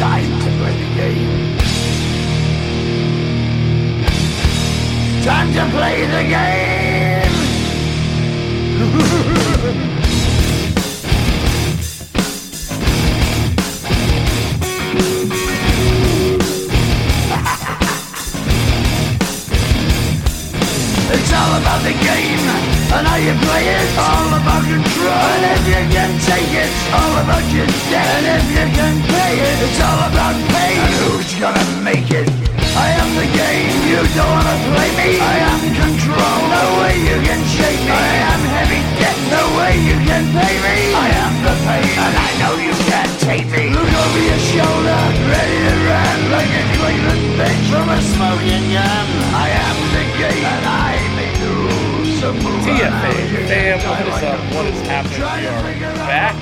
[0.00, 1.58] Time to play the game.
[5.22, 7.36] Time to play the game.
[21.12, 23.88] It's all about the game and how you play it.
[23.98, 25.24] All about control.
[25.34, 28.08] And if you can take it, all about your debt.
[28.18, 30.74] And if you can pay it, it's all about pay.
[30.74, 32.26] And who's gonna make it?
[32.70, 33.74] I am the game.
[33.90, 35.10] You don't wanna play me.
[35.18, 36.38] I am control.
[36.54, 37.94] No way you can shake me.
[37.94, 39.18] I am heavy debt.
[39.30, 40.76] No way you can pay me.
[40.94, 43.70] I am the pain, and I know you can't take me.
[43.74, 49.06] Look over your shoulder, ready to run like a Cleveland bitch from a smoking gun.
[49.34, 51.99] I am the game, and I make the rules.
[52.20, 54.54] TFA, fam, what is up?
[54.54, 55.78] What is happening?
[55.78, 56.34] We are back.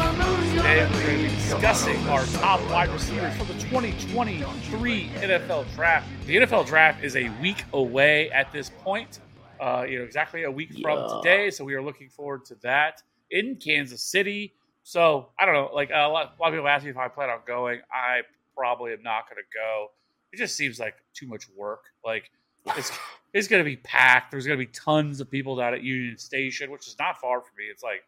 [0.51, 6.09] Today we're going to be discussing our top wide receivers for the 2023 NFL Draft.
[6.26, 9.20] The NFL Draft is a week away at this point.
[9.60, 11.20] Uh, you know, exactly a week from Yeah.
[11.23, 11.51] today.
[11.52, 14.54] So we are looking forward to that in Kansas City.
[14.82, 15.70] So I don't know.
[15.73, 17.82] Like a lot, a lot of people ask me if I plan on going.
[17.92, 18.23] I
[18.57, 19.92] probably am not going to go.
[20.32, 21.85] It just seems like too much work.
[22.04, 22.32] Like
[22.76, 22.90] it's
[23.32, 24.30] it's going to be packed.
[24.30, 27.40] There's going to be tons of people down at Union Station, which is not far
[27.40, 27.65] from me.
[27.65, 28.04] It's like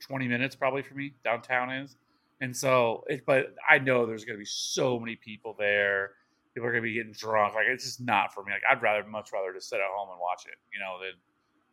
[0.00, 1.12] 20 minutes probably for me.
[1.24, 1.96] Downtown is,
[2.40, 3.24] and so it.
[3.26, 6.12] But I know there's going to be so many people there.
[6.54, 7.54] People are going to be getting drunk.
[7.54, 8.52] Like it's just not for me.
[8.52, 10.58] Like I'd rather much rather just sit at home and watch it.
[10.72, 11.12] You know, than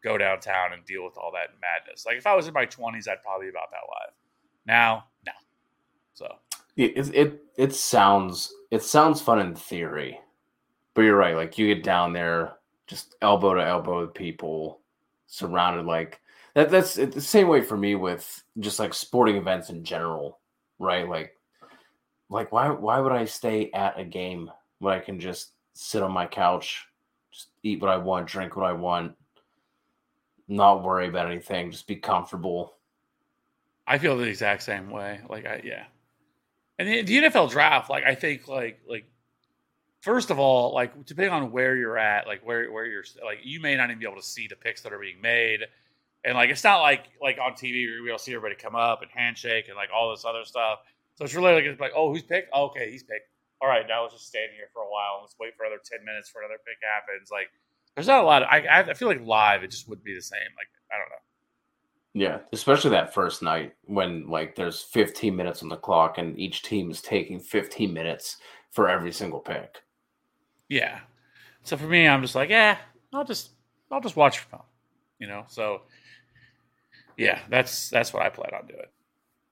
[0.03, 2.05] go downtown and deal with all that madness.
[2.05, 4.13] Like if I was in my 20s, I'd probably be about that live.
[4.65, 5.31] Now, no.
[6.13, 6.27] So
[6.75, 10.19] It, it it it sounds it sounds fun in theory,
[10.93, 11.35] but you're right.
[11.35, 12.56] Like you get down there,
[12.87, 14.79] just elbow to elbow with people,
[15.27, 16.19] surrounded like
[16.55, 16.71] that.
[16.71, 20.39] That's the same way for me with just like sporting events in general,
[20.79, 21.07] right?
[21.07, 21.37] Like,
[22.29, 24.49] like why why would I stay at a game
[24.79, 26.87] when I can just sit on my couch,
[27.31, 29.15] just eat what I want, drink what I want,
[30.47, 32.73] not worry about anything, just be comfortable.
[33.85, 35.19] I feel the exact same way.
[35.29, 35.85] Like I yeah.
[36.79, 39.05] And the, the NFL draft, like I think like like
[40.07, 43.59] first of all, like depending on where you're at, like where where you're like you
[43.59, 45.59] may not even be able to see the picks that are being made.
[46.23, 49.01] And like it's not like like on TV you're able to see everybody come up
[49.01, 50.79] and handshake and like all this other stuff.
[51.15, 52.49] So it's really like it's like, oh, who's picked?
[52.53, 53.27] Oh, okay, he's picked.
[53.61, 55.81] All right, now let's just stand here for a while and let's wait for another
[55.83, 57.29] ten minutes for another pick happens.
[57.29, 57.49] Like
[57.95, 58.43] there's not a lot.
[58.43, 60.39] Of, I I feel like live it just wouldn't be the same.
[60.55, 61.23] Like I don't know.
[62.13, 66.63] Yeah, especially that first night when like there's 15 minutes on the clock and each
[66.63, 68.37] team is taking 15 minutes
[68.71, 69.81] for every single pick.
[70.69, 70.99] Yeah.
[71.63, 72.77] So for me, I'm just like, yeah,
[73.13, 73.51] I'll just
[73.91, 74.61] I'll just watch fun,
[75.19, 75.43] you know.
[75.47, 75.81] So
[77.17, 78.85] yeah, that's that's what I plan on doing.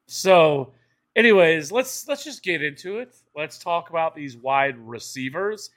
[0.07, 0.73] So,
[1.15, 3.15] anyways, let's let's just get into it.
[3.35, 5.71] Let's talk about these wide receivers.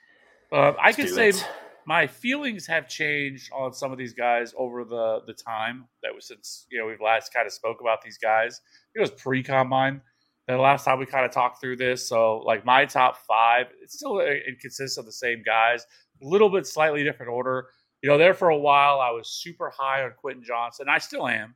[0.51, 1.47] Um, I could say it.
[1.85, 6.27] my feelings have changed on some of these guys over the the time that was
[6.27, 8.61] since you know we've last kind of spoke about these guys.
[8.95, 10.01] It was pre combine.
[10.49, 13.91] The last time we kind of talked through this, so like my top five, it
[13.91, 15.85] still uh, it consists of the same guys,
[16.23, 17.67] a little bit slightly different order.
[18.01, 20.89] You know, there for a while I was super high on Quentin Johnston.
[20.89, 21.53] I still am,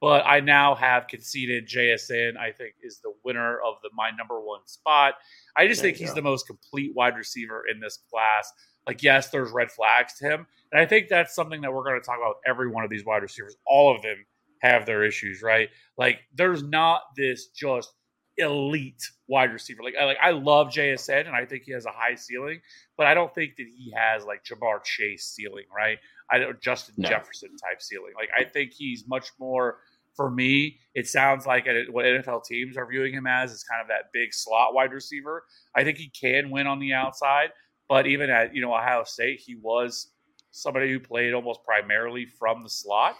[0.00, 2.36] but I now have conceded JSN.
[2.36, 5.14] I think is the winner of the my number one spot.
[5.56, 6.14] I just There think he's go.
[6.14, 8.52] the most complete wide receiver in this class.
[8.86, 12.00] Like, yes, there's red flags to him, and I think that's something that we're going
[12.00, 12.36] to talk about.
[12.36, 14.24] with Every one of these wide receivers, all of them
[14.60, 15.68] have their issues, right?
[15.98, 17.92] Like, there's not this just
[18.38, 19.82] elite wide receiver.
[19.82, 22.60] Like, I like I love JSN, and I think he has a high ceiling,
[22.96, 25.98] but I don't think that he has like Ja'Marr Chase ceiling, right?
[26.30, 27.08] I don't Justin No.
[27.08, 28.12] Jefferson type ceiling.
[28.16, 29.78] Like, I think he's much more.
[30.14, 33.88] For me, it sounds like what NFL teams are viewing him as is kind of
[33.88, 35.44] that big slot wide receiver.
[35.74, 37.50] I think he can win on the outside,
[37.86, 40.12] but even at you know Ohio State, he was
[40.52, 43.16] somebody who played almost primarily from the slot.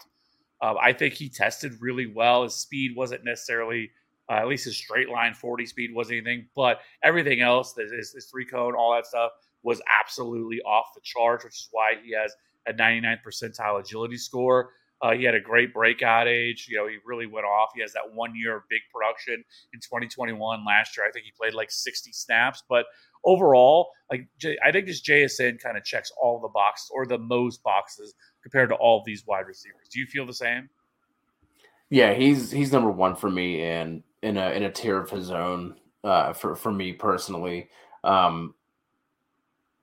[0.61, 2.43] Um, I think he tested really well.
[2.43, 3.91] His speed wasn't necessarily,
[4.29, 8.25] uh, at least his straight line 40 speed wasn't anything, but everything else, his, his
[8.25, 9.31] three cone, all that stuff
[9.63, 12.33] was absolutely off the charts, which is why he has
[12.67, 14.71] a 99th percentile agility score.
[15.01, 16.67] Uh, he had a great breakout age.
[16.69, 17.69] You know, he really went off.
[17.75, 19.43] He has that one year of big production
[19.73, 20.65] in 2021.
[20.65, 22.63] Last year, I think he played like 60 snaps.
[22.67, 22.85] But
[23.23, 24.27] overall, like
[24.65, 28.69] I think this JSN kind of checks all the boxes or the most boxes compared
[28.69, 29.87] to all these wide receivers.
[29.91, 30.69] Do you feel the same?
[31.89, 35.31] Yeah, he's he's number one for me and in a in a tier of his
[35.31, 37.69] own uh, for for me personally.
[38.03, 38.53] Um,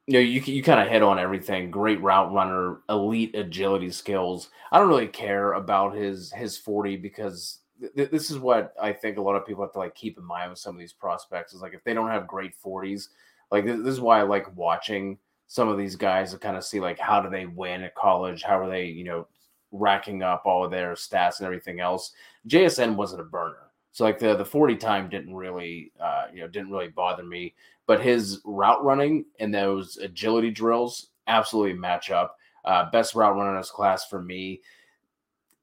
[0.07, 1.71] you know, you you kind of hit on everything.
[1.71, 4.51] Great route runner, elite agility skills.
[4.71, 7.61] I don't really care about his his forty because
[7.97, 10.25] th- this is what I think a lot of people have to like keep in
[10.25, 13.09] mind with some of these prospects is like if they don't have great 40s,
[13.51, 16.65] like this, this is why I like watching some of these guys to kind of
[16.65, 19.27] see like how do they win at college, how are they, you know,
[19.73, 22.13] racking up all of their stats and everything else.
[22.49, 23.64] JSN wasn't a burner.
[23.95, 27.55] So like the the 40 time didn't really uh, you know didn't really bother me,
[27.87, 32.37] but his route running and those agility drills absolutely match up.
[32.65, 34.61] Uh, best route runner in his class for me.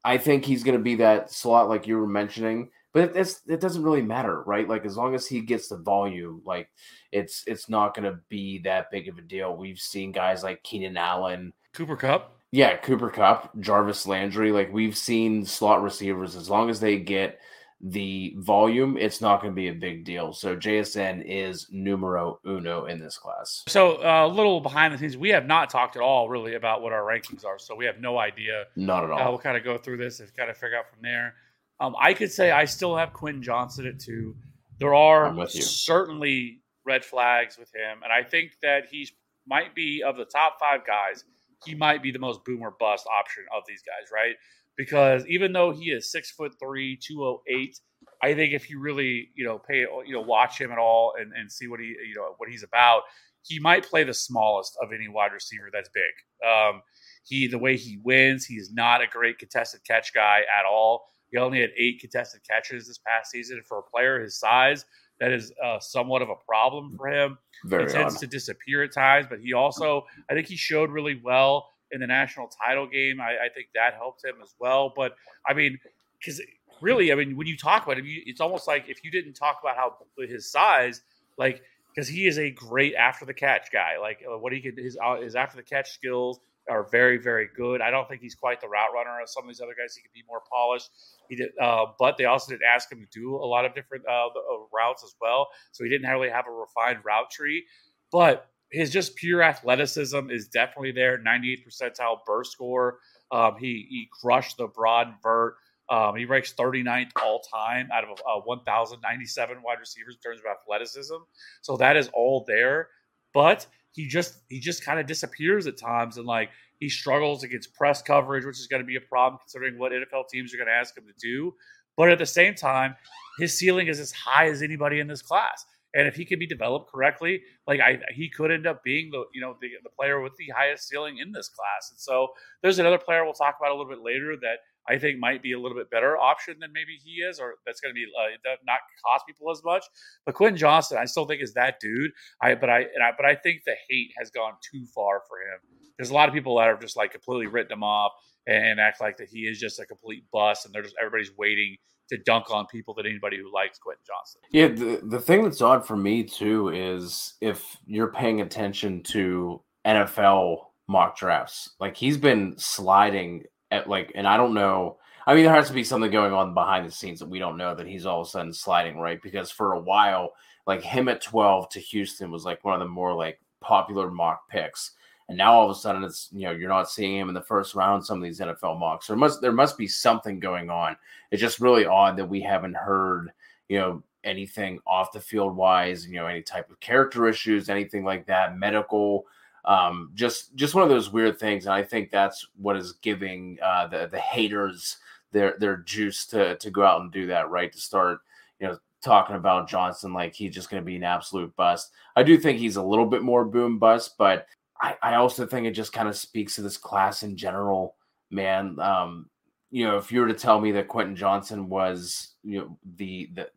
[0.06, 3.60] I think he's going to be that slot like you were mentioning, but it's it
[3.60, 4.68] doesn't really matter, right?
[4.68, 6.70] Like as long as he gets the volume, like
[7.12, 9.58] it's it's not going to be that big of a deal.
[9.58, 14.54] We've seen guys like Keenan Allen, Cooper Kupp, Yeah, Cooper Kupp, Jarvis Landry.
[14.54, 17.42] Like we've seen slot receivers, as long as they get
[17.84, 20.34] the volume, it's not going to be a big deal.
[20.34, 23.64] So JSN is numero uno in this class.
[23.68, 26.82] So uh, a little behind the scenes, we have not talked at all really about
[26.82, 27.58] what our rankings are.
[27.58, 28.66] So we have no idea.
[28.76, 29.20] Not at all.
[29.20, 31.36] Uh, we'll kind of go through this and kind of figure out from there.
[31.80, 34.36] Um, I could say I still have Quinn Johnson at two.
[34.78, 39.10] There are certainly red flags with him, and I think that he
[39.48, 41.24] might be of the top five guys.
[41.66, 44.36] He might be the most boomer bust option of these guys, right?
[44.78, 47.78] Because even though he is six foot three, two oh eight,
[48.24, 51.32] I think if you really you know pay you know watch him at all and,
[51.34, 53.04] and see what he you know what he's about,
[53.44, 56.48] he might play the smallest of any wide receiver that's big.
[56.48, 56.82] Um,
[57.24, 61.06] he the way he wins, he's not a great contested catch guy at all.
[61.32, 63.62] He only had eight contested catches this past season.
[63.68, 64.86] For a player his size,
[65.20, 67.38] that is uh, somewhat of a problem for him.
[67.66, 68.20] Very he tends odd.
[68.22, 72.08] to disappear at times, but he also, I think he showed really well in the
[72.08, 73.20] national title game.
[73.20, 74.94] I, I think that helped him as well.
[74.96, 75.14] But
[75.48, 75.80] I mean,
[76.20, 76.42] because
[76.82, 79.34] really, I mean, when you talk about him, you, it's almost like if you didn't
[79.34, 81.02] talk about how his size,
[81.38, 81.62] like
[81.94, 83.98] because he is a great after the catch guy.
[84.00, 86.40] Like uh, what he can his uh, his after the catch skills
[86.70, 87.82] are very very good.
[87.82, 89.96] I don't think he's quite the route runner of some of these other guys.
[89.96, 90.90] He could be more polished.
[91.30, 94.06] He did, uh, but they also didn't ask him to do a lot of different
[94.08, 94.30] uh, uh,
[94.74, 95.48] routes as well.
[95.72, 97.66] So he didn't really have a refined route tree.
[98.12, 101.18] But his just pure athleticism is definitely there.
[101.18, 103.00] 98th percentile burst score.
[103.32, 105.56] Um, he he crushed the broad vert.
[105.90, 110.46] Um, he ranks 39th all time out of uh, 1,097 wide receivers in terms of
[110.50, 111.16] athleticism.
[111.62, 112.88] So that is all there.
[113.34, 117.74] But he just he just kind of disappears at times, and like he struggles against
[117.76, 120.68] press coverage, which is going to be a problem considering what NFL teams are going
[120.68, 121.54] to ask him to do.
[121.98, 122.96] But at the same time,
[123.38, 125.66] his ceiling is as high as anybody in this class.
[125.94, 129.26] And if he can be developed correctly, like I, he could end up being the
[129.34, 131.92] you know the, the player with the highest ceiling in this class.
[131.92, 132.30] And so
[132.62, 134.60] there's another player we'll talk about a little bit later that
[134.90, 137.80] I think might be a little bit better option than maybe he is, or that's
[137.82, 139.86] going to be uh, not cost people as much.
[140.26, 142.12] But Quentin Johnston, I still think is that dude.
[142.42, 145.60] I but I, I but I think the hate has gone too far for him.
[145.98, 148.14] There's a lot of people that have just like completely written him off
[148.48, 151.78] and act like that he is just a complete bust, and they're just everybody's waiting
[152.12, 154.42] to dunk on people than anybody who likes Quentin Johnston.
[154.52, 159.62] Yeah, the, the thing that's odd for me too is if you're paying attention to
[159.86, 164.98] NFL mock drafts, like he's been sliding at like, and I don't know.
[165.26, 167.58] I mean, there has to be something going on behind the scenes that we don't
[167.58, 169.22] know that he's all of a sudden sliding, right?
[169.22, 170.32] Because for a while,
[170.68, 174.50] like him at 12 to Houston was like one of the more like popular mock
[174.50, 174.92] picks.
[175.32, 177.42] And now all of a sudden it's you know you're not seeing him in the
[177.42, 179.08] first round some of these NFL mocks.
[179.08, 180.98] There must there must be something going on.
[181.32, 183.32] It's just really odd that we haven't heard
[183.70, 188.04] you know anything off the field wise, you know any type of character issues, anything
[188.04, 189.26] like that, medical.
[189.64, 193.58] Um, just just one of those weird things, and I think that's what is giving
[193.64, 194.98] uh, the the haters
[195.32, 197.72] their their juice to to go out and do that, right?
[197.72, 198.20] To start
[198.60, 201.94] you know talking about Johnston like he's just going to be an absolute bust.
[202.18, 204.46] I do think he's a little bit more boom bust, but
[204.82, 207.96] I, I also think it just kind of speaks to this class in general,
[208.30, 208.80] man.
[208.80, 209.30] Um,
[209.70, 213.30] you know, if you were to tell me that Quentin Johnston was, you know, the
[213.34, 213.50] the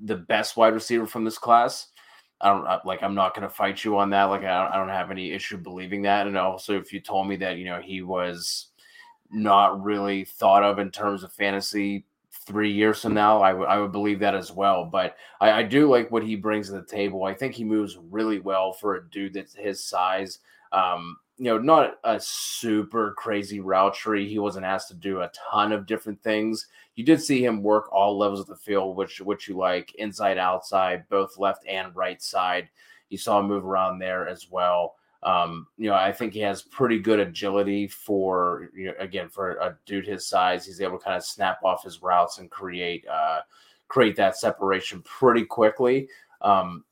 [0.00, 1.88] the best wide receiver from this class,
[2.40, 3.02] I don't like.
[3.02, 4.24] I'm not going to fight you on that.
[4.24, 6.26] Like, I don't, I don't have any issue believing that.
[6.26, 8.66] And also, if you told me that, you know, he was
[9.30, 12.04] not really thought of in terms of fantasy
[12.46, 14.84] three years from now, I would would believe that as well.
[14.84, 17.24] But I, I do like what he brings to the table.
[17.24, 20.38] I think he moves really well for a dude that's his size.
[20.72, 24.28] Um, you know, not a super crazy route tree.
[24.28, 26.66] He wasn't asked to do a ton of different things.
[26.94, 30.38] You did see him work all levels of the field, which which you like, inside,
[30.38, 32.70] outside, both left and right side.
[33.10, 34.96] You saw him move around there as well.
[35.22, 39.52] Um, you know, I think he has pretty good agility for you know, again for
[39.52, 40.64] a dude his size.
[40.64, 43.40] He's able to kind of snap off his routes and create uh,
[43.88, 46.08] create that separation pretty quickly.
[46.40, 46.84] Um,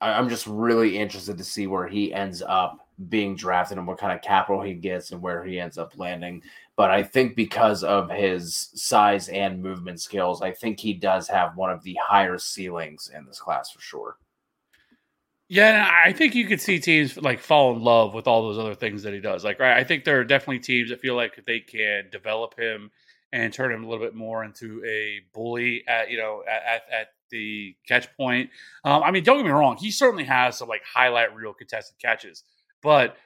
[0.00, 3.98] I, I'm just really interested to see where he ends up being drafted and what
[3.98, 6.42] kind of capital he gets and where he ends up landing.
[6.76, 11.56] But I think because of his size and movement skills, I think he does have
[11.56, 14.16] one of the higher ceilings in this class for sure.
[15.48, 18.74] Yeah, I think you could see teams like fall in love with all those other
[18.74, 19.44] things that he does.
[19.44, 22.90] Like, right, I think there are definitely teams that feel like they can develop him
[23.32, 26.82] and turn him a little bit more into a bully at you know at, at,
[26.90, 28.50] at the catch point.
[28.84, 31.98] Um, I mean, don't get me wrong, he certainly has some like highlight reel contested
[31.98, 32.44] catches,
[32.82, 33.16] but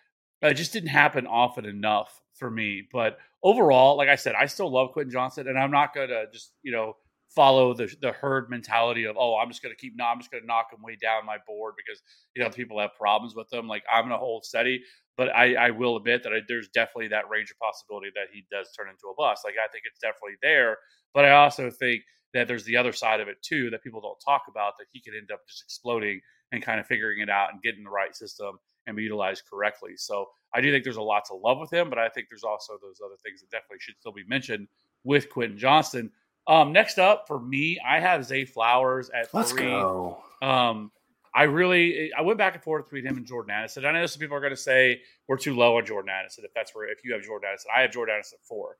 [0.43, 2.87] uh, it just didn't happen often enough for me.
[2.93, 6.27] But overall, like I said, I still love Quentin Johnston, and I'm not going to
[6.33, 6.95] just you know
[7.35, 10.31] follow the the herd mentality of oh I'm just going to keep no I'm just
[10.31, 12.01] going to knock him way down my board because
[12.35, 13.67] you know people have problems with them.
[13.67, 14.83] Like I'm going to hold steady,
[15.17, 18.45] but I, I will admit that I, there's definitely that range of possibility that he
[18.51, 19.43] does turn into a bust.
[19.45, 20.79] Like I think it's definitely there,
[21.15, 22.03] but I also think
[22.35, 25.01] that there's the other side of it too that people don't talk about that he
[25.01, 26.21] could end up just exploding
[26.53, 29.93] and kind of figuring it out and getting the right system and be utilized correctly.
[29.97, 32.45] So I do think there's a lot to love with him, but I think there's
[32.45, 34.69] also those other things that definitely should still be mentioned
[35.05, 36.11] with Quentin Johnston.
[36.47, 39.62] Um, next up for me, I have Zay Flowers at Let's three.
[39.62, 40.19] go.
[40.43, 40.93] Um,
[41.35, 43.85] I really, I went back and forth between him and Jordan Addison.
[43.85, 46.45] I know some people are going to say we're too low on Jordan Addison.
[46.45, 48.78] If that's where, if you have Jordan Addison, I have Jordan Addison at four.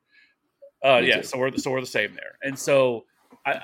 [0.83, 1.23] Uh, Me yeah, too.
[1.23, 2.37] so we're so we're the same there.
[2.43, 3.05] And so,
[3.45, 3.59] I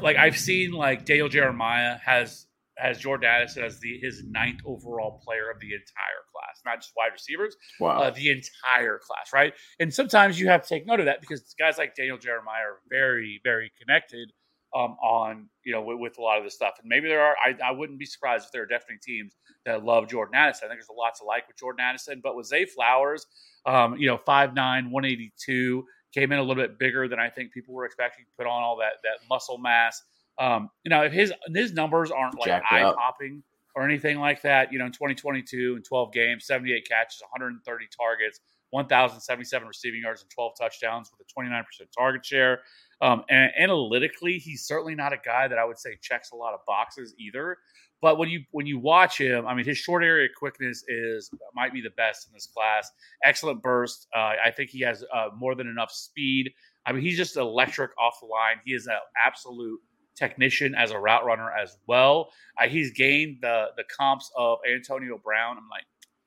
[0.00, 2.46] like I've seen like Daniel Jeremiah has
[2.78, 6.92] has Jordan Addison as the his ninth overall player of the entire class, not just
[6.96, 8.00] wide receivers, Wow.
[8.00, 9.52] uh, the entire class, right?
[9.78, 12.78] And sometimes you have to take note of that because guys like Daniel Jeremiah are
[12.90, 14.32] very, very connected
[14.76, 16.74] um, on you know with, with a lot of this stuff.
[16.80, 17.36] And maybe there are.
[17.44, 19.34] I, I wouldn't be surprised if there are definitely teams
[19.66, 20.66] that love Jordan Addison.
[20.66, 23.24] I think there's a lot to like with Jordan Addison, but with Zay Flowers,
[23.66, 27.72] um, you know, 5'9", 182, came in a little bit bigger than I think people
[27.74, 28.24] were expecting.
[28.36, 30.02] Put on all that that muscle mass.
[30.38, 33.42] Um, you know, if his his numbers aren't like eye popping
[33.76, 38.40] or anything like that, you know, in 2022 in 12 games, 78 catches, 130 targets,
[38.70, 41.62] 1,077 receiving yards, and 12 touchdowns with a 29%
[41.96, 42.60] target share.
[43.00, 46.54] Um, and analytically, he's certainly not a guy that I would say checks a lot
[46.54, 47.58] of boxes either.
[48.00, 51.72] But when you when you watch him, I mean, his short area quickness is might
[51.72, 52.90] be the best in this class.
[53.22, 54.08] Excellent burst.
[54.14, 56.50] Uh, I think he has uh, more than enough speed.
[56.84, 58.56] I mean, he's just electric off the line.
[58.64, 59.80] He is an absolute
[60.16, 62.30] technician as a route runner as well.
[62.60, 65.56] Uh, he's gained the the comps of Antonio Brown.
[65.56, 65.84] I'm like,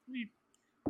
[0.10, 0.30] we,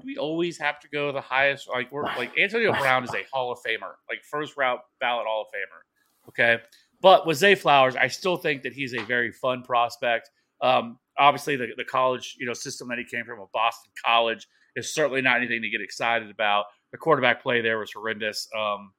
[0.04, 1.70] we always have to go the highest?
[1.70, 5.42] Like we're like Antonio Brown is a Hall of Famer, like first route ballot Hall
[5.42, 6.30] of Famer.
[6.30, 6.64] Okay,
[7.02, 10.30] but with Zay Flowers, I still think that he's a very fun prospect.
[10.62, 14.48] Um, obviously, the, the college you know system that he came from, a Boston College,
[14.76, 16.66] is certainly not anything to get excited about.
[16.92, 18.48] The quarterback play there was horrendous.
[18.58, 18.92] Um,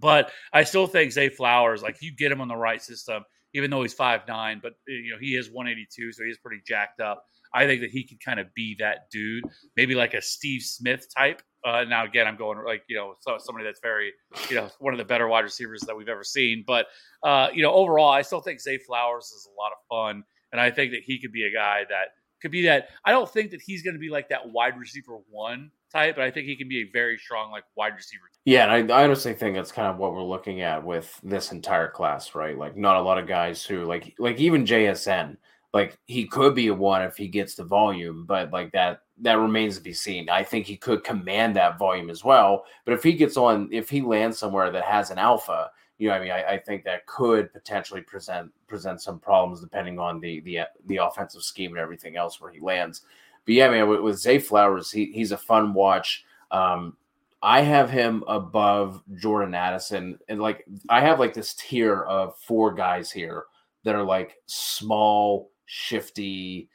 [0.00, 3.24] but I still think Zay Flowers, like you get him on the right system,
[3.54, 6.38] even though he's five nine, but you know he is one eighty two, so he's
[6.38, 7.24] pretty jacked up.
[7.54, 9.44] I think that he could kind of be that dude,
[9.76, 11.42] maybe like a Steve Smith type.
[11.64, 14.12] Uh, now again, I'm going like you know so, somebody that's very
[14.50, 16.64] you know one of the better wide receivers that we've ever seen.
[16.66, 16.86] But
[17.22, 20.60] uh, you know overall, I still think Zay Flowers is a lot of fun, and
[20.60, 22.08] I think that he could be a guy that
[22.46, 22.90] could be that.
[23.04, 26.24] I don't think that he's going to be like that wide receiver one type, but
[26.24, 28.22] I think he can be a very strong like wide receiver.
[28.44, 31.50] Yeah, and I, I honestly think that's kind of what we're looking at with this
[31.50, 32.56] entire class, right?
[32.56, 35.36] Like, not a lot of guys who like like even JSN,
[35.74, 39.38] like he could be a one if he gets the volume, but like that that
[39.38, 40.30] remains to be seen.
[40.30, 43.90] I think he could command that volume as well, but if he gets on, if
[43.90, 47.06] he lands somewhere that has an alpha, you know, I mean, I, I think that
[47.06, 52.16] could potentially present present some problems depending on the the the offensive scheme and everything
[52.16, 53.02] else where he lands.
[53.44, 56.24] But yeah, man, with, with Zay Flowers, he, he's a fun watch.
[56.50, 56.96] Um,
[57.42, 62.74] I have him above Jordan Addison, and like I have like this tier of four
[62.74, 63.44] guys here
[63.84, 66.68] that are like small, shifty,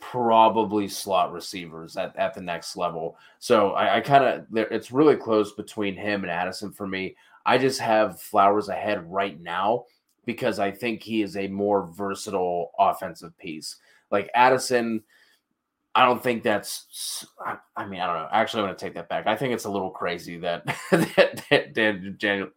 [0.00, 3.16] probably slot receivers at, at the next level.
[3.38, 7.16] So I, I kind of it's really close between him and Addison for me.
[7.46, 9.84] I just have Flowers ahead right now
[10.24, 13.76] because I think he is a more versatile offensive piece.
[14.10, 15.02] Like Addison,
[15.94, 17.26] I don't think that's.
[17.76, 18.28] I, mean, I don't know.
[18.32, 19.26] Actually, I'm going to take that back.
[19.26, 22.48] I think it's a little crazy that that, that Daniel,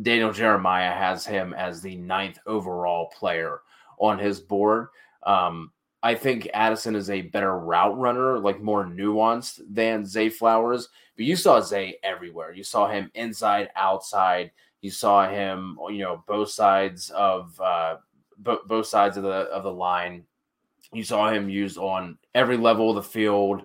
[0.00, 3.60] Daniel Jeremiah has him as the ninth overall player
[3.98, 4.88] on his board.
[5.24, 5.70] Um,
[6.04, 10.90] I think Addison is a better route runner, like more nuanced than Zay Flowers.
[11.16, 12.52] But you saw Zay everywhere.
[12.52, 14.50] You saw him inside, outside.
[14.82, 17.96] You saw him, you know, both sides of uh,
[18.36, 20.24] bo- both sides of the of the line.
[20.92, 23.62] You saw him used on every level of the field.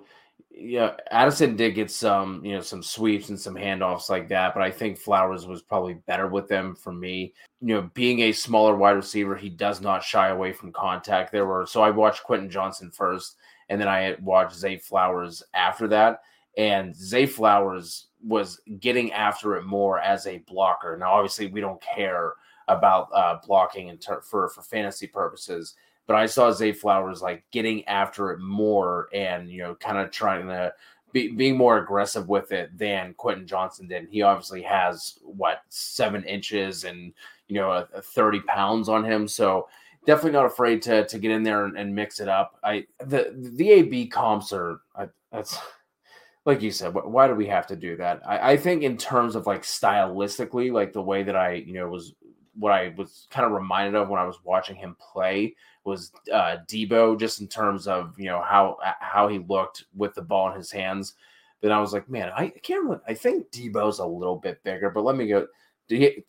[0.62, 4.62] Yeah, Addison did get some, you know, some sweeps and some handoffs like that, but
[4.62, 7.34] I think Flowers was probably better with them for me.
[7.62, 11.32] You know, being a smaller wide receiver, he does not shy away from contact.
[11.32, 13.38] There were so I watched Quentin Johnston first,
[13.70, 16.22] and then I watched Zay Flowers after that.
[16.58, 20.98] And Zay Flowers was getting after it more as a blocker.
[20.98, 22.34] Now, obviously, we don't care
[22.68, 25.75] about uh, blocking in ter- for for fantasy purposes,
[26.10, 30.10] but I saw Zay Flowers like getting after it more and you know kind of
[30.10, 30.74] trying to
[31.12, 34.08] be, being more aggressive with it than Quentin Johnston did.
[34.10, 37.13] He obviously has what seven inches and
[37.48, 39.70] you know a, a thirty pounds on him, so
[40.08, 42.58] definitely not afraid to to get in there and, and mix it up.
[42.63, 45.60] I the the AB comps are I, that's
[46.44, 46.96] like you said.
[46.96, 48.28] Why do we have to do that?
[48.28, 51.88] I, I think in terms of like stylistically, like the way that I you know
[51.88, 52.16] was
[52.56, 55.56] what I was kind of reminded of when I was watching him play
[55.89, 60.22] was uh, Deebo, just in terms of you know how how he looked with the
[60.22, 61.15] ball in his hands.
[61.62, 62.86] Then I was like, man, I can't.
[62.86, 65.48] Really, I think Deebo's a little bit bigger, but let me go.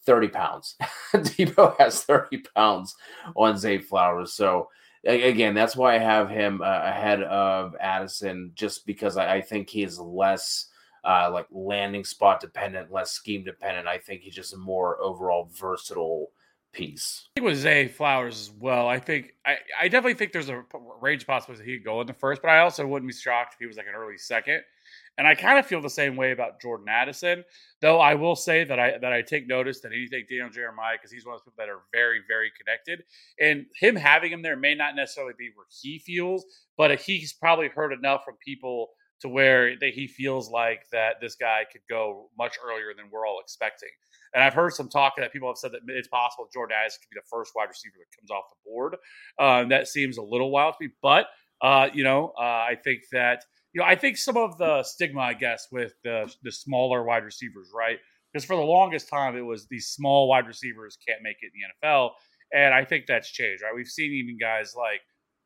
[0.07, 0.77] 30 pounds.
[1.13, 2.97] Debo has 30 pounds
[3.37, 4.33] on Zay Flowers.
[4.33, 4.71] So
[5.05, 9.69] again, that's why I have him uh, ahead of Addison, just because I, I think
[9.69, 10.67] he is less
[11.05, 13.89] uh, like landing spot dependent, less scheme dependent.
[13.89, 16.31] I think he's just a more overall versatile
[16.73, 17.29] piece.
[17.29, 18.89] I think with Zay Flowers as well.
[18.89, 20.65] I think I, I definitely think there's a
[21.01, 23.59] range possibility he could go in the first, but I also wouldn't be shocked if
[23.61, 24.63] he was like an early second.
[25.19, 27.45] And I kind of feel the same way about Jordan Addison,
[27.81, 31.13] though I will say that I that I take notice that anything Daniel Jeremiah because
[31.13, 33.05] he's one of those people that are very very connected,
[33.39, 36.45] and him having him there may not necessarily be where he feels,
[36.77, 41.35] but he's probably heard enough from people to where that he feels like that this
[41.35, 43.89] guy could go much earlier than we're all expecting.
[44.35, 47.15] And I've heard some talk that people have said that it's possible Jordan Addison could
[47.15, 48.97] be the first wide receiver that comes off the board.
[49.39, 51.27] Um, that seems a little wild to me, but
[51.61, 55.21] uh, you know, uh, I think that you know, I think some of the stigma,
[55.21, 57.99] I guess, with the the smaller wide receivers, right?
[58.33, 61.61] Because for the longest time, it was these small wide receivers can't make it in
[61.83, 62.11] the NFL,
[62.53, 63.75] and I think that's changed, right?
[63.75, 65.01] We've seen even guys like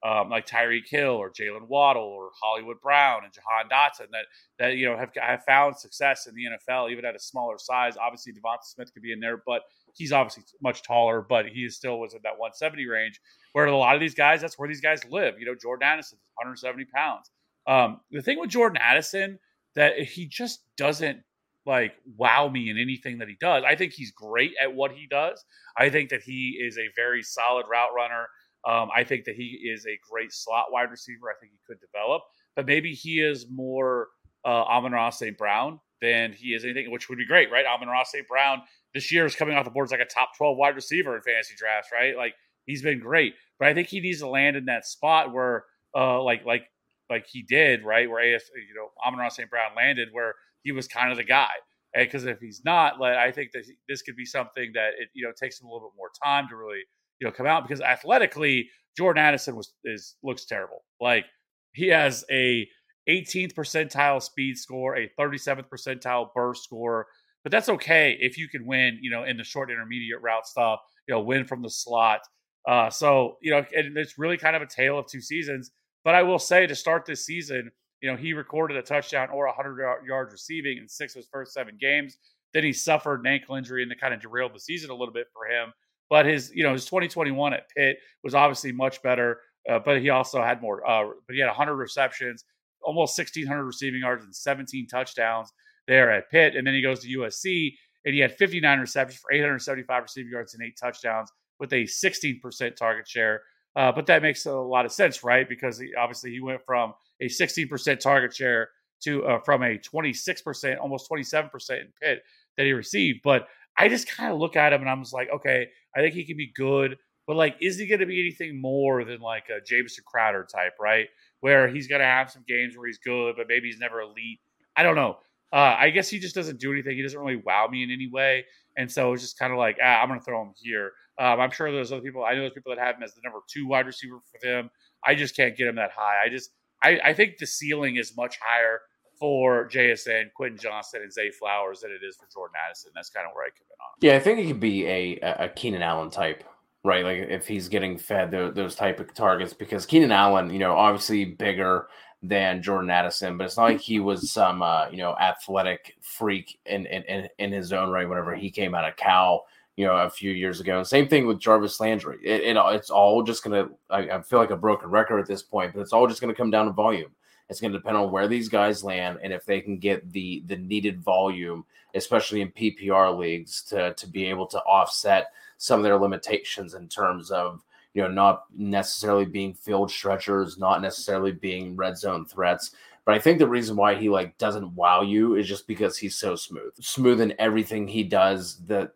[0.05, 4.27] um, like Tyreek Hill or Jaylen Waddle or Hollywood Brown and Jahan Dotson that
[4.59, 7.97] that you know have have found success in the NFL even at a smaller size.
[7.97, 9.63] Obviously, Devonta Smith could be in there, but
[9.95, 13.19] he's obviously much taller, but he still was in that 170 range.
[13.53, 15.39] Where a lot of these guys, that's where these guys live.
[15.39, 17.31] You know, Jordan Addison, 170 pounds.
[17.67, 19.39] Um, the thing with Jordan Addison
[19.75, 21.23] that he just doesn't
[21.67, 23.65] like wow me in anything that he does.
[23.67, 25.43] I think he's great at what he does.
[25.79, 28.27] I think that he is a very solid route runner.
[28.67, 31.31] Um, I think that he is a great slot wide receiver.
[31.31, 32.23] I think he could develop,
[32.57, 34.09] but maybe he is more
[34.45, 35.37] uh, Amon-Ra St.
[35.37, 37.65] Brown than he is anything, which would be great, right?
[37.67, 38.27] Amon-Ra St.
[38.29, 41.17] Brown this year is coming off the board as like a top 12 wide receiver
[41.17, 42.17] in fantasy drafts, right?
[42.17, 42.35] Like
[42.67, 45.65] he's been great, but I think he needs to land in that spot where,
[45.97, 46.65] uh, like, like,
[47.11, 48.09] like he did, right?
[48.09, 49.51] Where AS, you know, Amon-Ra St.
[49.51, 51.51] Brown landed where he was kind of the guy.
[51.95, 55.25] Because if he's not, like, I think that this could be something that it, you
[55.25, 56.83] know, takes him a little bit more time to really
[57.21, 60.85] you know come out because athletically Jordan Addison was is looks terrible.
[61.01, 61.25] Like
[61.73, 62.69] he has a
[63.09, 67.07] 18th percentile speed score, a 37th percentile burst score,
[67.43, 70.81] but that's okay if you can win, you know, in the short intermediate route stuff,
[71.07, 72.21] you know, win from the slot.
[72.67, 75.71] Uh, so you know, and it's really kind of a tale of two seasons.
[76.05, 79.47] But I will say to start this season, you know, he recorded a touchdown or
[79.47, 82.19] 100 yards receiving in six of his first seven games.
[82.53, 85.13] Then he suffered an ankle injury and that kind of derailed the season a little
[85.13, 85.73] bit for him.
[86.11, 89.41] But his, you know, his 2021 at Pitt was obviously much better.
[89.69, 90.87] Uh, but he also had more.
[90.89, 92.45] Uh, but he had 100 receptions,
[92.83, 95.53] almost 1,600 receiving yards, and 17 touchdowns
[95.87, 96.55] there at Pitt.
[96.55, 97.73] And then he goes to USC,
[98.05, 102.77] and he had 59 receptions for 875 receiving yards and eight touchdowns with a 16%
[102.77, 103.43] target share.
[103.77, 105.49] Uh, but that makes a lot of sense, right?
[105.49, 108.69] Because he, obviously he went from a 16% target share
[109.03, 112.23] to uh, from a 26%, almost 27% in Pitt
[112.57, 113.21] that he received.
[113.25, 116.15] But I just kind of look at him and I'm just like, okay, I think
[116.15, 119.45] he can be good, but like, is he going to be anything more than like
[119.49, 121.09] a Jamison Crowder type, right?
[121.41, 124.41] Where he's going to have some games where he's good, but maybe he's never elite.
[124.77, 125.19] I don't know.
[125.53, 126.97] Uh, I guess he just doesn't do anything.
[126.97, 128.45] He doesn't really wow me in any way,
[128.77, 130.91] and so it's just kind of like ah, I'm going to throw him here.
[131.17, 132.25] Um, I'm sure there's other people.
[132.25, 134.69] I know there's people that have him as the number two wide receiver for them.
[135.07, 136.25] I just can't get him that high.
[136.25, 136.51] I just
[136.83, 138.81] I, I think the ceiling is much higher
[139.25, 142.91] for JSN, Quentin Johnston, and Zay Flowers than it is for Jordan Addison.
[142.95, 143.91] That's kind of where I come in on.
[144.03, 146.45] Yeah, I think it could be a a Keenan Allen type,
[146.85, 147.03] right?
[147.03, 150.75] Like if he's getting fed those, those type of targets, because Keenan Allen, you know,
[150.75, 151.87] obviously bigger
[152.23, 156.59] than Jordan Addison, but it's not like he was some uh, you know athletic freak
[156.67, 158.07] in, in in his own right.
[158.07, 160.83] Whenever he came out of Cal, you know, a few years ago.
[160.83, 162.19] Same thing with Jarvis Landry.
[162.23, 163.69] It, it it's all just gonna.
[163.89, 166.35] I, I feel like a broken record at this point, but it's all just gonna
[166.35, 167.13] come down to volume.
[167.49, 170.43] It's going to depend on where these guys land and if they can get the
[170.47, 175.29] the needed volume, especially in PPR leagues, to to be able to offset
[175.59, 177.63] some of their limitations in terms of
[177.95, 182.73] you know, not necessarily being field stretchers, not necessarily being red zone threats.
[183.05, 186.17] But I think the reason why he like doesn't wow you is just because he's
[186.17, 188.57] so smooth, smooth in everything he does.
[188.67, 188.93] That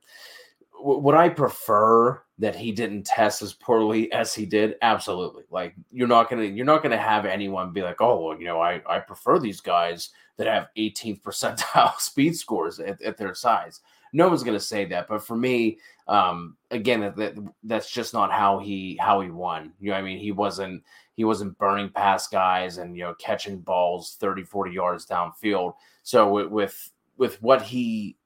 [0.80, 4.76] would I prefer that he didn't test as poorly as he did?
[4.82, 5.44] Absolutely.
[5.50, 8.60] Like you're not gonna you're not gonna have anyone be like, oh well, you know,
[8.60, 13.80] I I prefer these guys that have 18th percentile speed scores at, at their size.
[14.12, 18.32] No one's gonna say that, but for me, um, again, that, that that's just not
[18.32, 19.72] how he how he won.
[19.80, 20.82] You know, I mean, he wasn't
[21.18, 25.72] he wasn't burning past guys and you know catching balls 30 40 yards downfield
[26.04, 28.16] so with with, with what he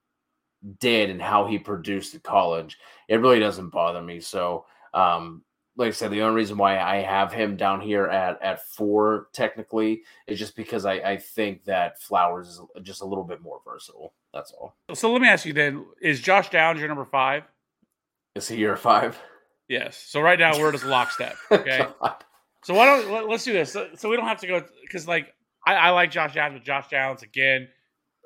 [0.78, 5.42] did and how he produced at college it really doesn't bother me so um
[5.76, 9.28] like I said, the only reason why I have him down here at at four
[9.32, 13.60] technically is just because I, I think that Flowers is just a little bit more
[13.64, 14.12] versatile.
[14.34, 14.76] That's all.
[14.94, 17.44] So let me ask you then: Is Josh Downs your number five?
[18.34, 19.18] Is he your five?
[19.68, 19.96] Yes.
[19.96, 21.36] So right now we're just lockstep.
[21.52, 21.86] Okay.
[22.64, 23.72] So why don't let, us do this?
[23.72, 25.34] So, so, we don't have to go because like
[25.66, 27.68] I, I, like Josh Downs, but Josh Downs again,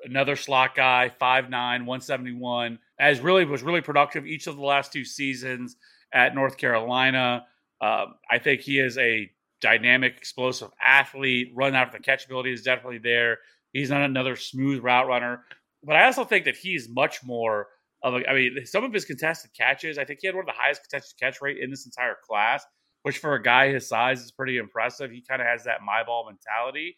[0.03, 5.05] another slot guy, 5'9", 171, as really was really productive each of the last two
[5.05, 5.75] seasons
[6.13, 7.45] at North Carolina.
[7.81, 9.29] Um, I think he is a
[9.61, 11.51] dynamic, explosive athlete.
[11.55, 13.39] Run out of the catchability is definitely there.
[13.73, 15.43] He's not another smooth route runner,
[15.83, 17.67] but I also think that he's much more
[18.03, 18.29] of a.
[18.29, 19.97] I mean, some of his contested catches.
[19.97, 22.65] I think he had one of the highest contested catch rate in this entire class
[23.07, 25.11] which for a guy his size is pretty impressive.
[25.11, 26.97] He kind of has that my ball mentality.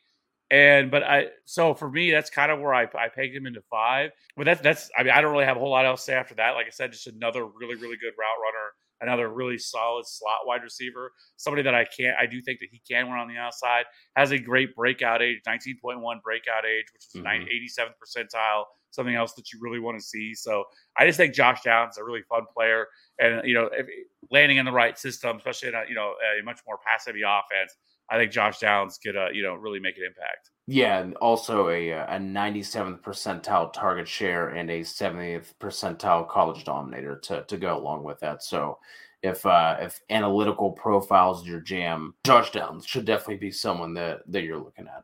[0.52, 3.62] And but I so for me that's kind of where I I pegged him into
[3.70, 4.12] five.
[4.36, 6.14] But that's that's I mean I don't really have a whole lot else to say
[6.16, 6.52] after that.
[6.52, 10.64] Like I said, just another really really good route runner, another really solid slot wide
[10.64, 13.86] receiver, somebody that I can't I do think that he can win on the outside.
[14.16, 17.84] Has a great breakout age, nineteen point one breakout age, which is mm-hmm.
[17.84, 18.64] 87th percentile.
[18.92, 20.34] Something else that you really want to see.
[20.34, 20.64] So
[20.98, 22.88] I just think Josh Downs is a really fun player
[23.20, 23.88] and you know, if,
[24.32, 27.76] landing in the right system, especially in a you know a much more passive offense,
[28.12, 30.52] I think Josh Downs could uh, you know really make an impact.
[30.68, 36.64] Yeah, and also a uh, a 97th percentile target share and a 70th percentile college
[36.64, 38.44] dominator to to go along with that.
[38.44, 38.78] So
[39.22, 44.44] if uh, if analytical profiles your jam, Josh Downs should definitely be someone that that
[44.44, 45.04] you're looking at.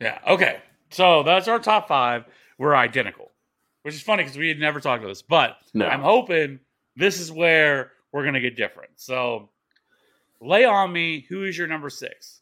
[0.00, 0.18] Yeah.
[0.26, 0.60] Okay.
[0.90, 2.24] So that's our top five.
[2.58, 3.32] We're identical,
[3.82, 5.86] which is funny because we had never talked about this, but no.
[5.86, 6.60] I'm hoping
[6.96, 8.90] this is where we're going to get different.
[8.96, 9.50] So
[10.44, 11.26] lay on me.
[11.28, 12.40] Who is your number six?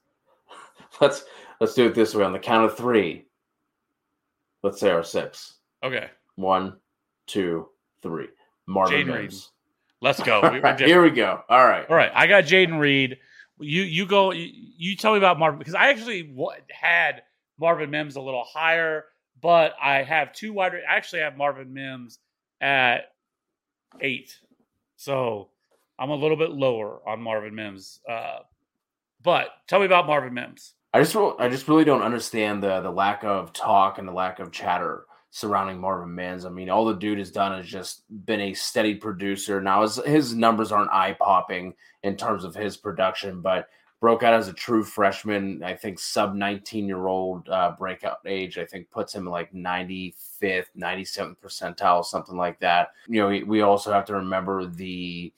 [1.01, 1.25] Let's
[1.61, 3.27] let's do it this way on the count of three.
[4.63, 5.55] Let's say our six.
[5.83, 6.11] Okay.
[6.37, 6.77] One,
[7.27, 7.69] two,
[8.03, 8.29] three.
[8.67, 9.35] Marvin Jayden Reed.
[10.01, 10.41] Let's go.
[10.79, 11.43] Here we go.
[11.49, 11.89] All right.
[11.89, 12.13] All right.
[12.15, 13.19] I got Jayden Reed.
[13.59, 14.33] You you go.
[14.33, 16.35] You, you, tell me about Marvin because I actually
[16.71, 17.23] had
[17.59, 19.05] Marvin Mims a little higher,
[19.41, 20.75] but I have two wide.
[20.75, 22.19] I actually have Marvin Mims
[22.61, 23.13] at
[24.01, 24.39] eight.
[24.97, 25.52] So
[26.03, 28.01] I'm a little bit lower on Marvin Mims.
[28.11, 28.41] Uh,
[29.23, 30.75] but tell me about Marvin Mims.
[30.93, 34.41] I just I just really don't understand the the lack of talk and the lack
[34.41, 36.45] of chatter surrounding Marvin Mims.
[36.45, 39.61] I mean, all the dude has done is just been a steady producer.
[39.61, 43.69] Now his his numbers aren't eye popping in terms of his production, but
[44.01, 45.63] broke out as a true freshman.
[45.63, 48.59] I think sub 19 year old uh, breakout age.
[48.59, 52.89] I think puts him like 95th, 97th percentile, something like that.
[53.07, 55.33] You know, we, we also have to remember the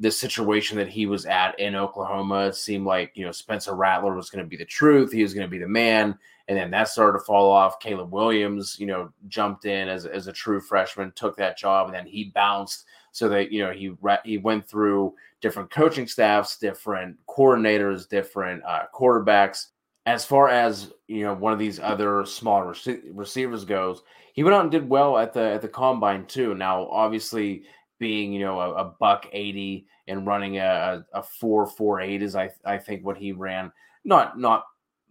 [0.00, 2.46] the situation that he was at in Oklahoma.
[2.46, 5.12] It seemed like you know Spencer Rattler was going to be the truth.
[5.12, 7.78] He was going to be the man, and then that started to fall off.
[7.80, 11.94] Caleb Williams, you know, jumped in as as a true freshman, took that job, and
[11.94, 12.86] then he bounced.
[13.12, 13.92] So that you know he
[14.24, 19.66] he went through different coaching staffs, different coordinators, different uh, quarterbacks.
[20.06, 24.54] As far as you know, one of these other smaller rec- receivers goes, he went
[24.54, 26.54] out and did well at the at the combine too.
[26.54, 27.64] Now, obviously,
[28.00, 32.34] being you know a, a buck eighty and running a, a four four eight is
[32.34, 33.70] I I think what he ran.
[34.04, 34.64] Not not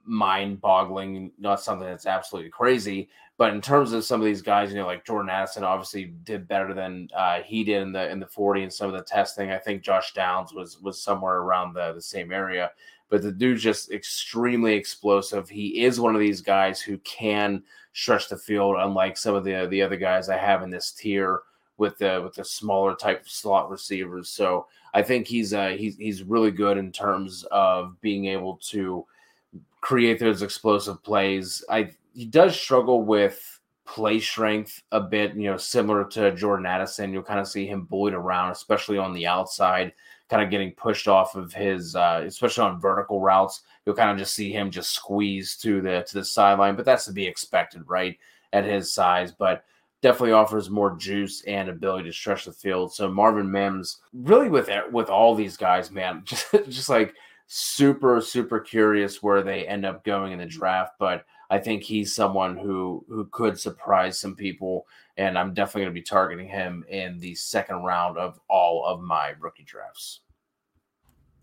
[0.03, 3.09] mind boggling, not something that's absolutely crazy.
[3.37, 6.47] But in terms of some of these guys, you know, like Jordan Addison obviously did
[6.47, 9.51] better than uh, he did in the in the 40 and some of the testing.
[9.51, 12.71] I think Josh Downs was was somewhere around the, the same area.
[13.07, 15.47] But the dude's just extremely explosive.
[15.47, 19.67] He is one of these guys who can stretch the field, unlike some of the
[19.69, 21.41] the other guys I have in this tier
[21.79, 24.29] with the with the smaller type of slot receivers.
[24.29, 29.05] So I think he's uh he's he's really good in terms of being able to
[29.81, 31.63] create those explosive plays.
[31.69, 37.11] I he does struggle with play strength a bit, you know, similar to Jordan Addison.
[37.11, 39.93] You'll kind of see him bullied around, especially on the outside,
[40.29, 43.61] kind of getting pushed off of his, uh, especially on vertical routes.
[43.85, 47.05] You'll kind of just see him just squeeze to the to the sideline, but that's
[47.05, 48.17] to be expected, right,
[48.53, 49.31] at his size.
[49.31, 49.63] But
[50.01, 52.93] definitely offers more juice and ability to stretch the field.
[52.93, 57.13] So Marvin Mims, really with with all these guys, man, just just like
[57.47, 60.59] super super curious where they end up going in the mm-hmm.
[60.59, 64.85] draft, but I think he's someone who who could surprise some people,
[65.17, 69.01] and I'm definitely going to be targeting him in the second round of all of
[69.01, 70.21] my rookie drafts.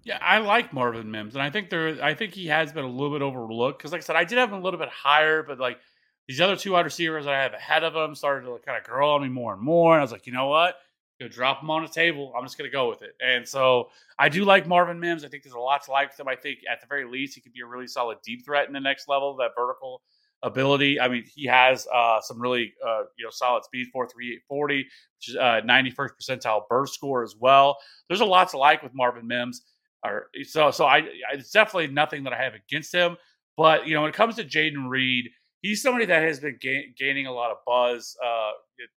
[0.05, 2.89] Yeah, I like Marvin Mims, and I think there, I think he has been a
[2.89, 5.43] little bit overlooked because, like I said, I did have him a little bit higher,
[5.43, 5.81] but like
[6.29, 8.85] these other two wide receivers that I have ahead of him started to kind of
[8.85, 10.77] grow on me more and more, and I was like, you know what?
[11.19, 12.35] Know, drop him on the table.
[12.37, 13.15] I'm just going to go with it.
[13.25, 15.25] And so I do like Marvin Mims.
[15.25, 16.29] I think there's a lot to like with him.
[16.29, 18.75] I think at the very least he could be a really solid deep threat in
[18.75, 19.35] the next level.
[19.37, 20.03] That vertical
[20.43, 21.01] ability.
[21.01, 24.43] I mean, he has uh, some really uh, you know solid speed, four three eight
[24.49, 24.87] forty,
[25.19, 27.79] which is uh, 91st percentile burst score as well.
[28.09, 29.63] There's a lot to like with Marvin Mims.
[30.05, 33.17] Or, so so I it's definitely nothing that I have against him.
[33.57, 35.31] But you know when it comes to Jayden Reed,
[35.67, 38.17] he's somebody that has been ga- gaining a lot of buzz.
[38.25, 38.51] Uh,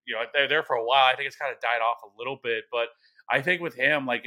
[0.05, 1.05] you know they're there for a while.
[1.05, 2.89] I think it's kind of died off a little bit, but
[3.31, 4.25] I think with him like.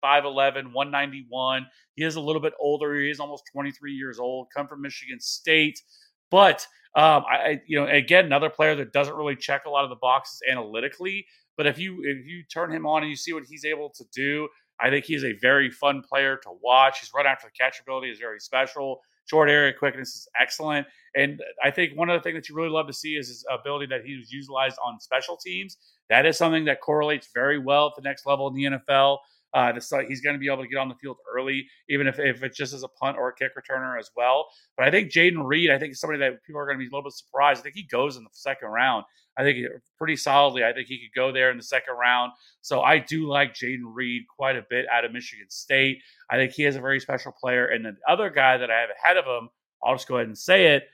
[0.00, 1.66] 5'11, 191.
[1.96, 2.94] He is a little bit older.
[2.94, 5.82] He is almost 23 years old, come from Michigan State.
[6.30, 9.90] But um, I, you know, again, another player that doesn't really check a lot of
[9.90, 11.26] the boxes analytically.
[11.56, 14.04] But if you if you turn him on and you see what he's able to
[14.14, 14.48] do,
[14.80, 17.00] I think he's a very fun player to watch.
[17.00, 19.00] His run after the catch ability is very special.
[19.28, 20.86] Short area quickness is excellent.
[21.14, 23.44] And I think one of the things that you really love to see is his
[23.50, 25.76] ability that he was utilized on special teams.
[26.08, 29.18] That is something that correlates very well at the next level in the NFL.
[29.54, 29.72] Uh,
[30.06, 32.56] he's going to be able to get on the field early, even if, if it's
[32.56, 34.46] just as a punt or a kick returner as well.
[34.76, 36.90] But I think Jayden Reed, I think somebody that people are going to be a
[36.92, 37.60] little bit surprised.
[37.60, 39.04] I think he goes in the second round.
[39.38, 40.64] I think pretty solidly.
[40.64, 42.32] I think he could go there in the second round.
[42.60, 46.02] So I do like Jayden Reed quite a bit out of Michigan State.
[46.28, 47.66] I think he is a very special player.
[47.66, 49.48] And the other guy that I have ahead of him,
[49.82, 50.88] I'll just go ahead and say it,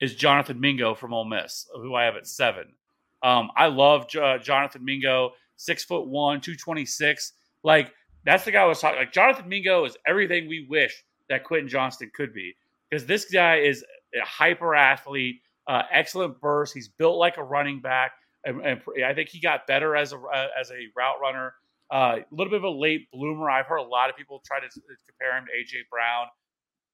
[0.00, 2.66] is Jonathan Mingo from Ole Miss, who I have at seven.
[3.22, 7.32] Um, I love uh, Jonathan Mingo, six foot one, two twenty six.
[7.64, 7.92] Like
[8.24, 9.00] that's the guy I was talking.
[9.00, 12.54] Like Jonathan Mingo is everything we wish that Quentin Johnston could be,
[12.88, 16.74] because this guy is a hyper athlete, uh, excellent burst.
[16.74, 18.12] He's built like a running back,
[18.44, 21.54] and, and I think he got better as a uh, as a route runner.
[21.90, 23.50] Uh, a little bit of a late bloomer.
[23.50, 26.26] I've heard a lot of people try to compare him to AJ Brown,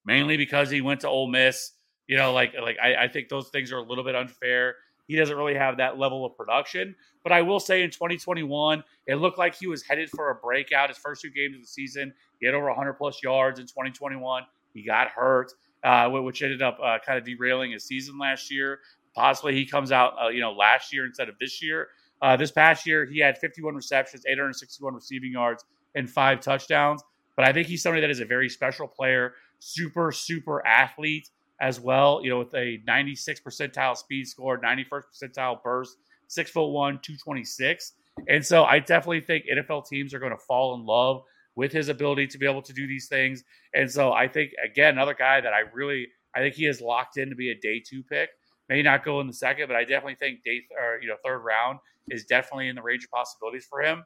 [0.05, 1.73] mainly because he went to Ole Miss.
[2.07, 4.77] You know, like like I, I think those things are a little bit unfair.
[5.07, 6.95] He doesn't really have that level of production.
[7.23, 10.89] But I will say in 2021, it looked like he was headed for a breakout.
[10.89, 14.43] His first two games of the season, he had over 100 plus yards in 2021.
[14.75, 15.53] He got hurt,
[15.87, 18.81] uh, which ended up uh, kind of derailing his season last year.
[19.15, 21.89] Possibly he comes out, uh, you know, last year instead of this year.
[22.21, 27.03] Uh, this past year, he had 51 receptions, 861 receiving yards, and five touchdowns.
[27.37, 31.79] But I think he's somebody that is a very special player, super, super athlete as
[31.79, 36.99] well, you know, with a 96 percentile speed score, 91st percentile burst, six foot one,
[37.03, 37.93] 226.
[38.29, 41.23] And so I definitely think NFL teams are going to fall in love
[41.57, 43.43] with his ability to be able to do these things.
[43.75, 47.17] And so I think, again, another guy that I really, I think he is locked
[47.17, 48.31] in to be a day two pick.
[48.69, 51.39] May not go in the second, but I definitely think day or you know third
[51.39, 54.05] round is definitely in the range of possibilities for him.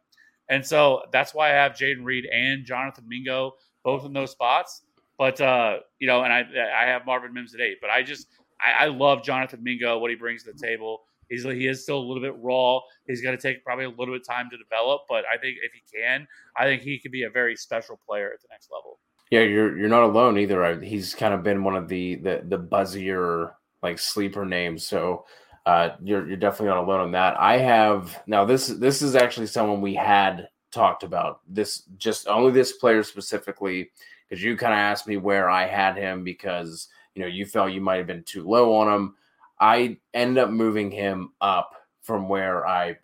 [0.51, 4.83] And so that's why I have Jayden Reed and Jonathan Mingo both in those spots.
[5.17, 6.41] But uh, you know, and I
[6.77, 7.79] I have Marvin Mims at eight.
[7.81, 8.27] But I just
[8.61, 11.03] I, I love Jonathan Mingo, what he brings to the table.
[11.31, 12.81] He's he is still a little bit raw.
[13.07, 15.57] He's going to take probably a little bit of time to develop, but I think
[15.63, 18.69] if he can, I think he could be a very special player at the next
[18.71, 18.99] level.
[19.31, 20.81] Yeah, you're you're not alone either.
[20.81, 24.87] He's kind of been one of the the the buzzier like sleeper names.
[24.87, 25.25] So
[25.67, 27.39] uh, you're you're definitely not alone on that.
[27.39, 32.53] I have now this this is actually someone we had talked about this just only
[32.53, 33.91] this player specifically
[34.29, 37.73] because you kind of asked me where I had him because you know you felt
[37.73, 39.15] you might have been too low on him.
[39.61, 42.97] I end up moving him up from where I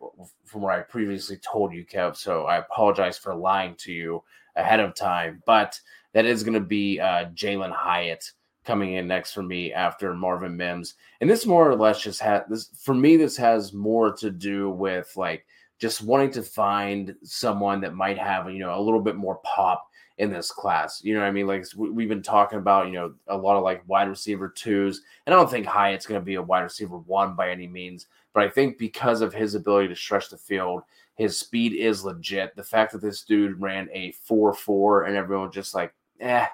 [0.46, 2.16] from where I previously told you, Kev.
[2.16, 4.22] So I apologize for lying to you
[4.56, 5.78] ahead of time, but
[6.14, 8.24] that is going to be uh, Jalin Hyatt
[8.64, 10.94] coming in next for me after Marvin Mims.
[11.20, 13.16] And this more or less just had this for me.
[13.16, 15.46] This has more to do with like
[15.78, 19.86] just wanting to find someone that might have you know a little bit more pop
[20.18, 21.02] in this class.
[21.04, 21.46] You know what I mean?
[21.46, 25.02] Like we've been talking about, you know, a lot of like wide receiver twos.
[25.26, 28.06] And I don't think Hyatt's going to be a wide receiver one by any means,
[28.32, 30.82] but I think because of his ability to stretch the field,
[31.16, 32.56] his speed is legit.
[32.56, 36.46] The fact that this dude ran a 4 4 and everyone just like, eh,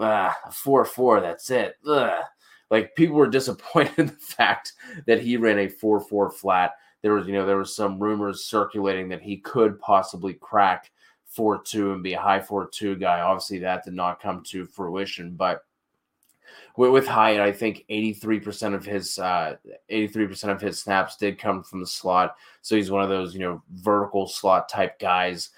[0.00, 1.76] ah, 4 4, that's it.
[1.86, 2.24] Ugh.
[2.70, 4.72] Like people were disappointed in the fact
[5.06, 6.72] that he ran a 4 4 flat.
[7.02, 10.92] There was, you know, there was some rumors circulating that he could possibly crack
[11.32, 13.20] four two and be a high four two guy.
[13.20, 15.64] Obviously, that did not come to fruition, but
[16.76, 19.56] with, Hyatt, I think 83% of his uh,
[19.90, 22.36] 83% of his snaps did come from the slot.
[22.62, 25.50] So he's one of those, you know, vertical slot type guys.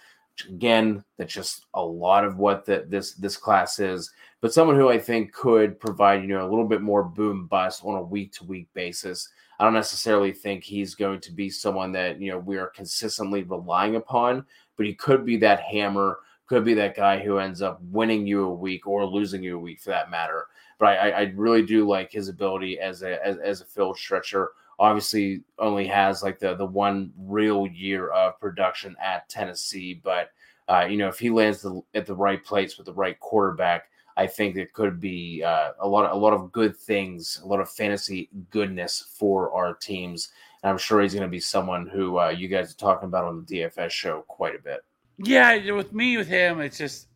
[0.49, 4.11] Again, that's just a lot of what the, this this class is.
[4.41, 7.85] But someone who I think could provide, you know, a little bit more boom bust
[7.85, 9.29] on a week to week basis.
[9.59, 13.45] I don't necessarily think he's going to be someone that, you know, we are consistently
[13.45, 14.45] relying upon,
[14.77, 18.45] but he could be that hammer, could be that guy who ends up winning you
[18.45, 20.47] a week or losing you a week for that matter.
[20.79, 24.51] But I, I really do like his ability as a as, as a field stretcher.
[24.79, 30.31] Obviously, only has like the the one real year of production at Tennessee, but
[30.69, 33.89] uh, you know if he lands the, at the right place with the right quarterback,
[34.17, 37.47] I think it could be uh, a lot of, a lot of good things, a
[37.47, 40.31] lot of fantasy goodness for our teams.
[40.65, 43.27] And I'm sure he's going to be someone who uh, you guys are talking about
[43.27, 44.81] on the DFS show quite a bit.
[45.19, 47.09] Yeah, with me with him, it's just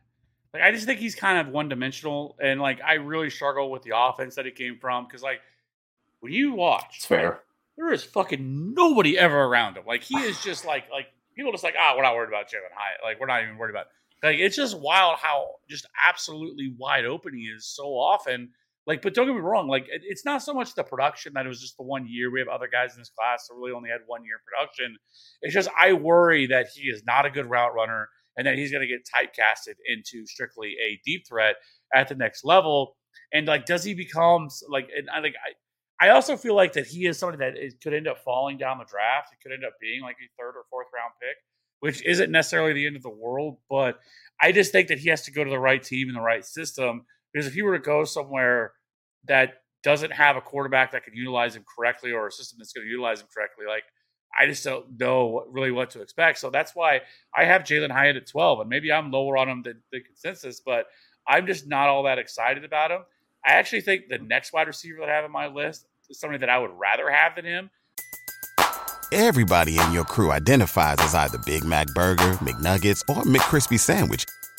[0.54, 3.82] like I just think he's kind of one dimensional, and like I really struggle with
[3.82, 5.40] the offense that he came from because like
[6.20, 7.42] when you watch, it's fair.
[7.76, 9.84] There is fucking nobody ever around him.
[9.86, 12.46] Like he is just like like people just like ah, oh, we're not worried about
[12.46, 13.00] Jalin Hyatt.
[13.04, 13.88] Like we're not even worried about.
[14.22, 18.48] Like it's just wild how just absolutely wide open he is so often.
[18.86, 19.66] Like, but don't get me wrong.
[19.66, 22.30] Like, it, it's not so much the production that it was just the one year.
[22.30, 24.96] We have other guys in this class that really only had one year production.
[25.42, 28.70] It's just I worry that he is not a good route runner and that he's
[28.70, 31.56] going to get typecasted into strictly a deep threat
[31.94, 32.96] at the next level.
[33.32, 34.88] And like, does he become like?
[34.96, 35.34] And I like
[36.00, 38.78] I, I also feel like that he is somebody that could end up falling down
[38.78, 39.32] the draft.
[39.32, 41.36] It could end up being like a third or fourth round pick,
[41.80, 43.58] which isn't necessarily the end of the world.
[43.70, 43.98] But
[44.40, 46.44] I just think that he has to go to the right team and the right
[46.44, 48.72] system because if he were to go somewhere
[49.26, 52.86] that doesn't have a quarterback that can utilize him correctly or a system that's going
[52.86, 53.82] to utilize him correctly, like
[54.38, 56.38] I just don't know really what to expect.
[56.38, 57.02] So that's why
[57.36, 60.60] I have Jalin Hyatt at 12, and maybe I'm lower on him than the consensus,
[60.64, 60.86] but
[61.26, 63.00] I'm just not all that excited about him.
[63.46, 66.38] I actually think the next wide receiver that I have on my list is somebody
[66.38, 67.70] that I would rather have than him.
[69.12, 74.24] Everybody in your crew identifies as either Big Mac Burger, McNuggets, or McCrispy Sandwich,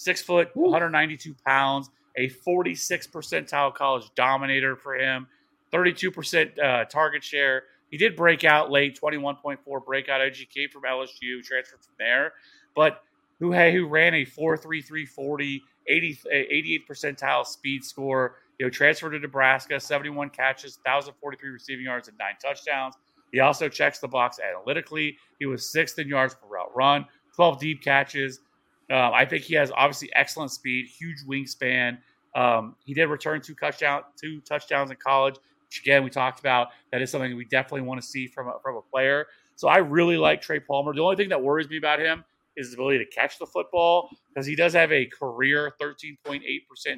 [0.00, 5.26] six foot, 192 pounds, a 46 percentile college dominator for him,
[5.72, 7.64] 32 percent uh, target share.
[7.90, 12.32] He did break out late, 21.4 breakout came from LSU, transferred from there,
[12.74, 13.02] but
[13.40, 18.36] who hey, who ran a 4.33 40, 80, 88 percentile speed score.
[18.58, 22.94] You know, transferred to Nebraska, 71 catches, 1,043 receiving yards, and nine touchdowns.
[23.32, 25.16] He also checks the box analytically.
[25.38, 28.40] He was sixth in yards per route run, 12 deep catches.
[28.90, 31.98] Um, I think he has obviously excellent speed, huge wingspan.
[32.34, 35.36] Um, he did return two touchdown two touchdowns in college
[35.70, 36.68] which again we talked about.
[36.90, 39.26] That is something we definitely want to see from a, from a player.
[39.54, 40.92] So I really like Trey Palmer.
[40.92, 42.24] The only thing that worries me about him
[42.56, 46.42] is his ability to catch the football because he does have a career 13.8%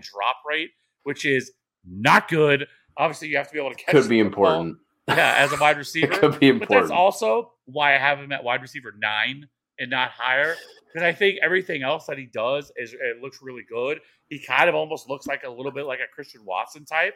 [0.02, 0.70] drop rate,
[1.02, 1.52] which is
[1.86, 2.66] not good.
[2.96, 3.90] Obviously, you have to be able to catch.
[3.90, 4.78] Could be important.
[5.06, 6.16] Yeah, as a wide receiver.
[6.16, 6.68] could be important.
[6.68, 10.56] But that's also why I have him at wide receiver nine and not higher
[10.92, 14.00] because I think everything else that he does is it looks really good.
[14.28, 17.14] He kind of almost looks like a little bit like a Christian Watson type,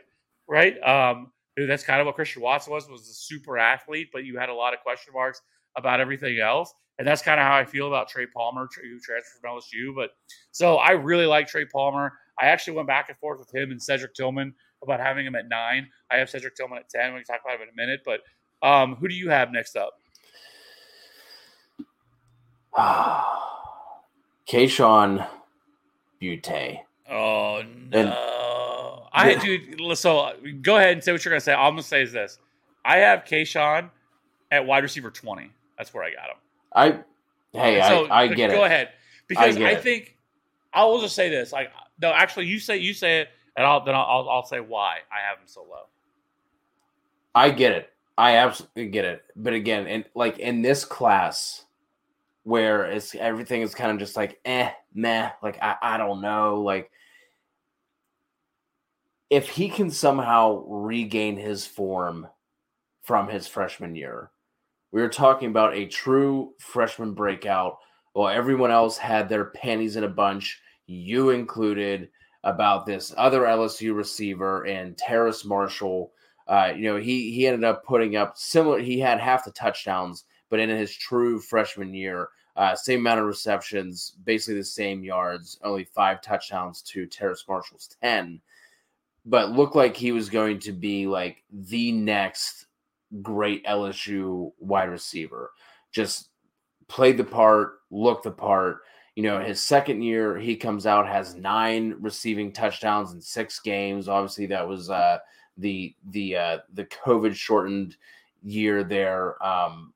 [0.48, 0.76] right?
[0.82, 4.48] Um, that's kind of what Christian Watson was was a super athlete, but you had
[4.48, 5.40] a lot of question marks
[5.76, 6.72] about everything else.
[6.98, 9.94] And that's kind of how I feel about Trey Palmer, who transferred from LSU.
[9.94, 10.10] But
[10.52, 12.12] so I really like Trey Palmer.
[12.40, 15.48] I actually went back and forth with him and Cedric Tillman about having him at
[15.48, 15.86] nine.
[16.10, 17.12] I have Cedric Tillman at 10.
[17.12, 18.00] We can talk about him in a minute.
[18.04, 18.20] But
[18.66, 19.92] um, who do you have next up?
[24.48, 25.26] Kayshon
[26.20, 26.80] Boutte.
[27.10, 27.98] Oh, no.
[27.98, 28.12] And
[29.12, 29.94] I do.
[29.94, 31.54] So go ahead and say what you're going to say.
[31.54, 32.38] All I'm going to say is this:
[32.84, 33.90] I have Kayshon
[34.50, 35.50] at wide receiver twenty.
[35.78, 36.36] That's where I got him.
[36.74, 38.58] I hey, so, I, I get go it.
[38.58, 38.90] Go ahead
[39.26, 40.16] because I, I think
[40.72, 41.52] I will just say this.
[41.52, 44.98] Like no, actually, you say you say it, and I'll then I'll, I'll say why
[45.10, 45.86] I have him so low.
[47.34, 47.90] I get it.
[48.18, 49.22] I absolutely get it.
[49.34, 51.65] But again, and like in this class
[52.47, 56.62] where it's everything is kind of just like eh, meh, like I, I don't know,
[56.62, 56.92] like
[59.30, 62.28] if he can somehow regain his form
[63.03, 64.30] from his freshman year,
[64.92, 67.78] we are talking about a true freshman breakout.
[68.12, 72.09] While everyone else had their panties in a bunch, you included.
[72.44, 76.12] about this other LSU receiver and Terrace Marshall.
[76.47, 78.78] Uh, you know, he he ended up putting up similar.
[78.78, 83.26] He had half the touchdowns, but in his true freshman year, uh, same amount of
[83.26, 88.40] receptions, basically the same yards, only five touchdowns to Terrace Marshall's ten.
[89.26, 92.66] But looked like he was going to be like the next
[93.22, 95.51] great LSU wide receiver.
[95.92, 96.30] Just
[96.88, 98.82] played the part, looked the part.
[99.16, 104.09] You know, his second year, he comes out has nine receiving touchdowns in six games.
[104.09, 105.18] Obviously, that was uh,
[105.57, 107.97] the the uh, the COVID shortened
[108.42, 109.42] year there.
[109.44, 109.92] Um,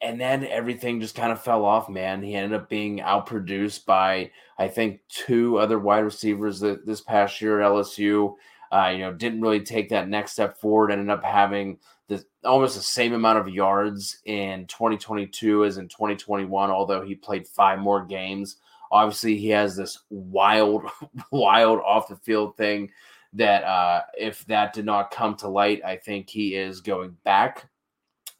[0.00, 2.22] and then everything just kind of fell off, man.
[2.22, 7.40] He ended up being outproduced by, I think, two other wide receivers that this past
[7.40, 8.34] year at LSU.
[8.70, 10.92] Uh, you know, didn't really take that next step forward.
[10.92, 11.78] Ended up having
[12.08, 17.48] the almost the same amount of yards in 2022 as in 2021, although he played
[17.48, 18.56] five more games.
[18.92, 20.84] Obviously, he has this wild,
[21.32, 22.90] wild off the field thing
[23.32, 27.68] that uh, if that did not come to light, I think he is going back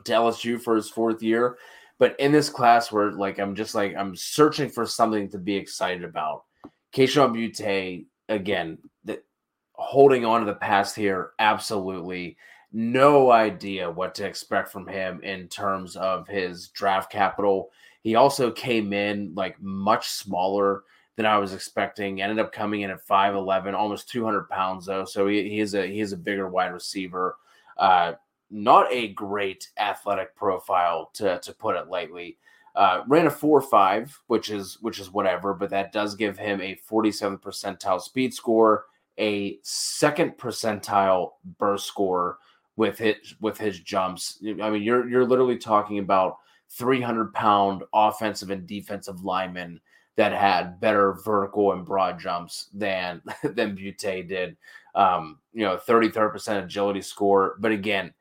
[0.05, 1.59] to LSU for his fourth year.
[1.99, 5.57] But in this class where like I'm just like I'm searching for something to be
[5.57, 6.45] excited about.
[6.93, 9.25] Kayshon Boutte, again, that
[9.73, 12.37] holding on to the past here, absolutely.
[12.73, 17.71] No idea what to expect from him in terms of his draft capital.
[18.03, 20.85] He also came in like much smaller
[21.17, 22.23] than I was expecting.
[22.23, 25.05] Ended up coming in at 5'11, almost 200 pounds though.
[25.05, 27.37] So he, he is a he is a bigger wide receiver.
[27.77, 28.13] Uh,
[28.51, 32.39] not a great athletic profile to to put it lightly.
[32.75, 36.61] Uh, ran a four five, which is which is whatever, but that does give him
[36.61, 38.85] a 47 percentile speed score,
[39.19, 42.39] a second percentile burst score
[42.77, 44.39] with his with his jumps.
[44.63, 46.37] I mean, you're you're literally talking about
[46.71, 49.81] 300 pound offensive and defensive linemen
[50.17, 54.57] that had better vertical and broad jumps than than Boutte did.
[54.95, 58.15] Um, you know, 33 percent agility score, but again,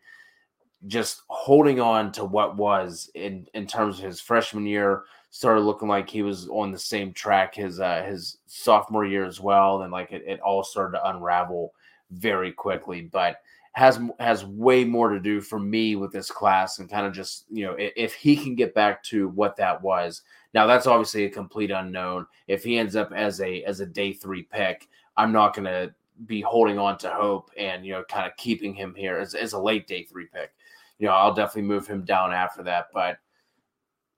[0.88, 5.88] just holding on to what was in in terms of his freshman year started looking
[5.88, 9.92] like he was on the same track his uh his sophomore year as well and
[9.92, 11.74] like it, it all started to unravel
[12.12, 13.02] very quickly.
[13.02, 13.38] But
[13.74, 17.46] has has way more to do for me with this class and kind of just
[17.52, 20.22] you know if, if he can get back to what that was.
[20.54, 22.26] Now that's obviously a complete unknown.
[22.48, 25.94] If he ends up as a as a day three pick i'm not going to
[26.26, 29.54] be holding on to hope and you know kind of keeping him here as, as
[29.54, 30.52] a late day three pick
[31.00, 32.88] you know, I'll definitely move him down after that.
[32.94, 33.18] But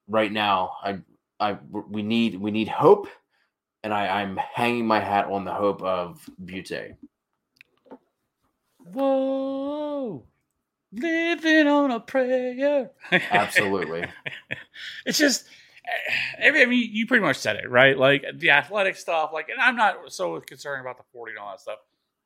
[0.07, 0.99] right now, I,
[1.39, 1.57] I,
[1.89, 3.07] we need, we need hope,
[3.83, 6.95] and I, I'm hanging my hat on the hope of Boutte.
[8.79, 10.23] Whoa,
[10.91, 12.91] living on a prayer.
[13.11, 14.05] Absolutely.
[15.05, 15.45] it's just.
[16.43, 17.97] I mean, you pretty much said it, right?
[17.97, 21.51] Like the athletic stuff, like, and I'm not so concerned about the 40 and all
[21.51, 21.79] that stuff.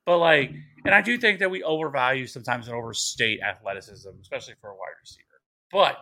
[0.06, 0.52] But like,
[0.86, 4.96] and I do think that we overvalue sometimes and overstate athleticism, especially for a wide
[5.02, 5.28] receiver.
[5.72, 5.98] But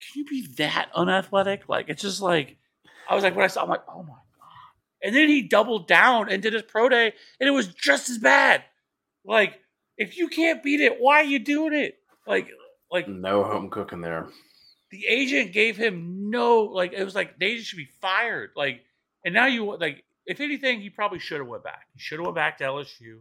[0.00, 1.68] can you be that unathletic?
[1.68, 2.56] Like, it's just like
[3.08, 4.22] I was like when I saw, I'm like, oh my god!
[5.02, 8.18] And then he doubled down and did his pro day, and it was just as
[8.18, 8.64] bad.
[9.24, 9.58] Like,
[9.96, 11.98] if you can't beat it, why are you doing it?
[12.26, 12.48] Like,
[12.90, 14.26] like no home cooking there.
[14.90, 16.92] The agent gave him no like.
[16.92, 18.50] It was like they should be fired.
[18.56, 18.82] Like,
[19.24, 21.86] and now you like if anything, he probably should have went back.
[21.94, 23.20] He should have went back to LSU,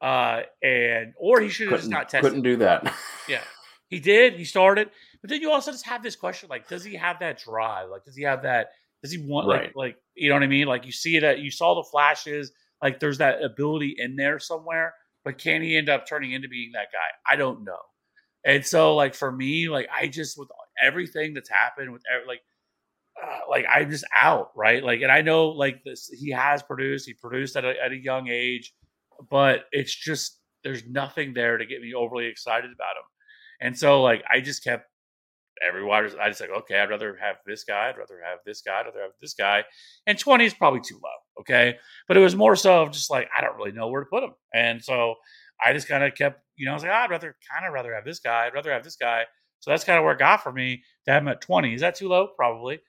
[0.00, 2.22] uh, and or he should have just not tested.
[2.22, 2.94] Couldn't do that.
[3.28, 3.42] yeah,
[3.88, 4.34] he did.
[4.34, 4.88] He started,
[5.20, 7.90] but then you also just have this question: like, does he have that drive?
[7.90, 8.68] Like, does he have that?
[9.02, 9.62] Does he want right.
[9.64, 10.68] like like you know what I mean?
[10.68, 12.52] Like you see that you saw the flashes.
[12.80, 14.94] Like there's that ability in there somewhere,
[15.24, 17.32] but can he end up turning into being that guy?
[17.34, 17.78] I don't know.
[18.44, 20.48] And so, like for me, like I just with
[20.80, 22.42] everything that's happened with like
[23.22, 24.82] uh, like I'm just out, right?
[24.82, 27.96] Like, and I know like this, he has produced, he produced at a, at a
[27.96, 28.74] young age,
[29.30, 33.04] but it's just there's nothing there to get me overly excited about him.
[33.60, 34.86] And so, like, I just kept
[35.66, 36.12] every wide.
[36.20, 38.86] I just like, okay, I'd rather have this guy, I'd rather have this guy, I'd
[38.86, 39.64] rather have this guy.
[40.06, 41.76] And 20 is probably too low, okay?
[42.08, 44.34] But it was more so just like I don't really know where to put him,
[44.54, 45.14] and so
[45.64, 47.72] I just kind of kept, you know, I was like, oh, I'd rather kind of
[47.72, 49.24] rather have this guy, I'd rather have this guy.
[49.60, 51.72] So that's kind of where it got for me to have him at 20.
[51.72, 52.28] Is that too low?
[52.36, 52.80] Probably.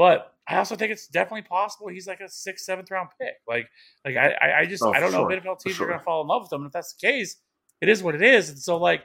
[0.00, 3.34] But I also think it's definitely possible he's like a sixth, seventh round pick.
[3.46, 3.68] Like,
[4.02, 5.84] like I, I just oh, I don't know if NFL teams sure.
[5.84, 6.62] are going to fall in love with him.
[6.62, 7.36] And if that's the case,
[7.82, 8.48] it is what it is.
[8.48, 9.04] And so like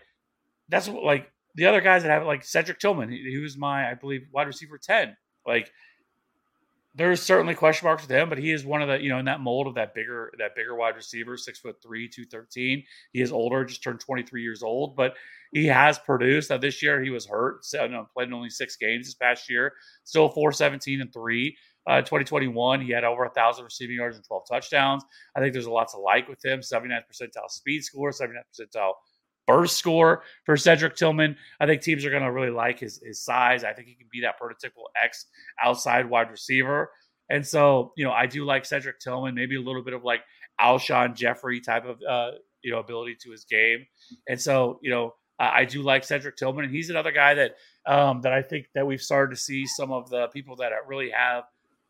[0.70, 3.92] that's what like the other guys that have like Cedric Tillman, he, he was my
[3.92, 5.18] I believe wide receiver ten.
[5.46, 5.70] Like
[6.96, 9.26] there's certainly question marks with him, but he is one of the you know in
[9.26, 12.86] that mold of that bigger that bigger wide receiver, six foot three, two thirteen.
[13.12, 15.16] He is older, just turned twenty three years old, but
[15.56, 16.50] he has produced.
[16.50, 19.72] Now this year he was hurt, so no, played only six games this past year,
[20.04, 21.58] still four seventeen and three.
[21.88, 25.04] Uh, 2021, he had over a thousand receiving yards and 12 touchdowns.
[25.38, 26.62] I think there's a lot to like with him.
[26.62, 28.94] 79th percentile speed score, 79th percentile
[29.46, 31.36] burst score for Cedric Tillman.
[31.60, 33.64] I think teams are going to really like his his size.
[33.64, 35.28] I think he can be that prototypical X
[35.64, 36.90] outside wide receiver.
[37.30, 40.22] And so, you know, I do like Cedric Tillman, maybe a little bit of like
[40.60, 42.32] Alshon Jeffery type of uh,
[42.64, 43.86] you know ability to his game.
[44.28, 47.56] And so, you know, I do like Cedric Tillman, and he's another guy that
[47.86, 51.10] um, that I think that we've started to see some of the people that really
[51.10, 51.44] have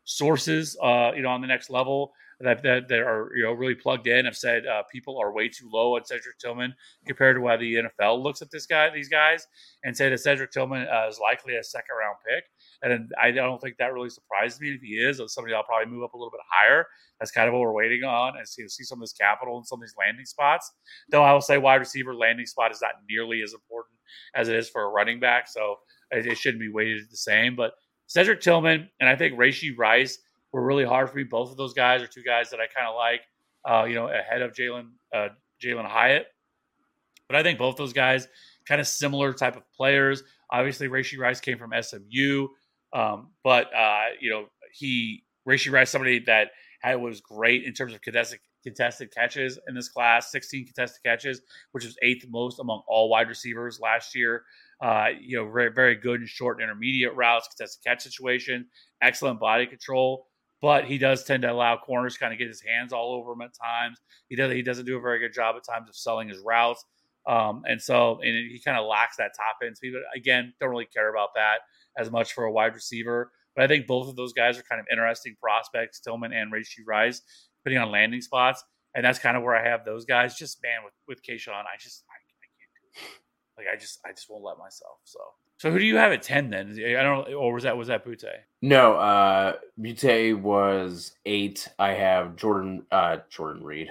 [0.04, 3.74] sources, uh, you know, on the next level that, that, that are you know really
[3.74, 6.74] plugged in have said uh, people are way too low on Cedric Tillman
[7.06, 9.46] compared to why the NFL looks at this guy, these guys,
[9.84, 12.44] and say that Cedric Tillman uh, is likely a second round pick.
[12.82, 14.70] And I don't think that really surprises me.
[14.70, 16.86] If he is, somebody I'll probably move up a little bit higher.
[17.18, 19.66] That's kind of what we're waiting on and see, see some of this capital and
[19.66, 20.70] some of these landing spots.
[21.10, 23.96] Though I will say wide receiver landing spot is not nearly as important
[24.34, 25.48] as it is for a running back.
[25.48, 25.76] So
[26.10, 27.56] it, it shouldn't be weighted the same.
[27.56, 27.72] But
[28.06, 30.18] Cedric Tillman and I think Rashee Rice
[30.52, 31.24] were really hard for me.
[31.24, 33.22] Both of those guys are two guys that I kind of like,
[33.68, 35.28] uh, you know, ahead of Jalin uh,
[35.62, 36.26] Jalin Hyatt.
[37.28, 38.28] But I think both those guys
[38.66, 40.22] kind of similar type of players.
[40.50, 42.48] Obviously, Rashee Rice came from SMU,
[42.96, 46.48] um, but uh, you know he Rashee Rice somebody that
[46.80, 51.40] had, was great in terms of contested contested catches in this class, 16 contested catches,
[51.70, 54.42] which was eighth most among all wide receivers last year.
[54.80, 58.66] Uh, you know, very, very good in short and intermediate routes, contested catch situation,
[59.00, 60.26] excellent body control.
[60.60, 63.42] But he does tend to allow corners kind of get his hands all over him
[63.42, 63.98] at times.
[64.28, 66.84] He does he doesn't do a very good job at times of selling his routes.
[67.26, 69.92] Um, and so and he kind of lacks that top end speed.
[69.92, 71.58] But again, don't really care about that
[71.98, 73.30] as much for a wide receiver.
[73.54, 76.86] But I think both of those guys are kind of interesting prospects, Tillman and Rashee
[76.86, 77.22] Rice,
[77.64, 78.62] depending on landing spots.
[78.94, 80.36] And that's kind of where I have those guys.
[80.36, 83.20] Just man, with with Kayshon, I just I, I can't do it.
[83.58, 84.98] Like I just I just won't let myself.
[85.04, 85.18] So
[85.58, 86.72] so who do you have at ten then?
[86.72, 88.30] I don't or was that was that Boutte?
[88.62, 91.68] No, uh Boutte was eight.
[91.78, 93.90] I have Jordan uh Jordan Reed.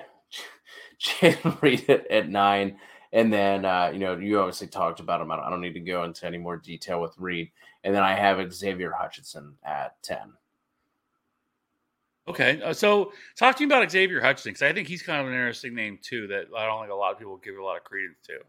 [1.02, 2.78] Jayden Reed at, at, nine.
[3.12, 5.32] And then uh, you know, you obviously talked about him.
[5.32, 7.52] I don't, I don't need to go into any more detail with Reed.
[7.86, 10.18] And then I have Xavier Hutchinson at 10.
[12.28, 15.28] Okay, uh, so talk to me about Xavier Hutchinson because I think he's kind of
[15.28, 17.78] an interesting name too that I don't think a lot of people give a lot
[17.78, 18.40] of credence to.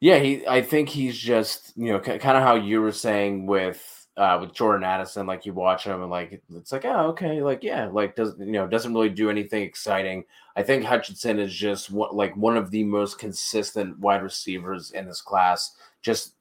[0.00, 0.46] Yeah, he.
[0.46, 4.52] I think he's just you know kind of how you were saying with uh, with
[4.52, 5.26] Jordan Addison.
[5.26, 8.52] Like you watch him and like it's like oh okay like yeah like doesn't you
[8.52, 10.24] know doesn't really do anything exciting.
[10.56, 15.06] I think Hutchinson is just what, like one of the most consistent wide receivers in
[15.06, 15.76] this class.
[16.02, 16.34] Just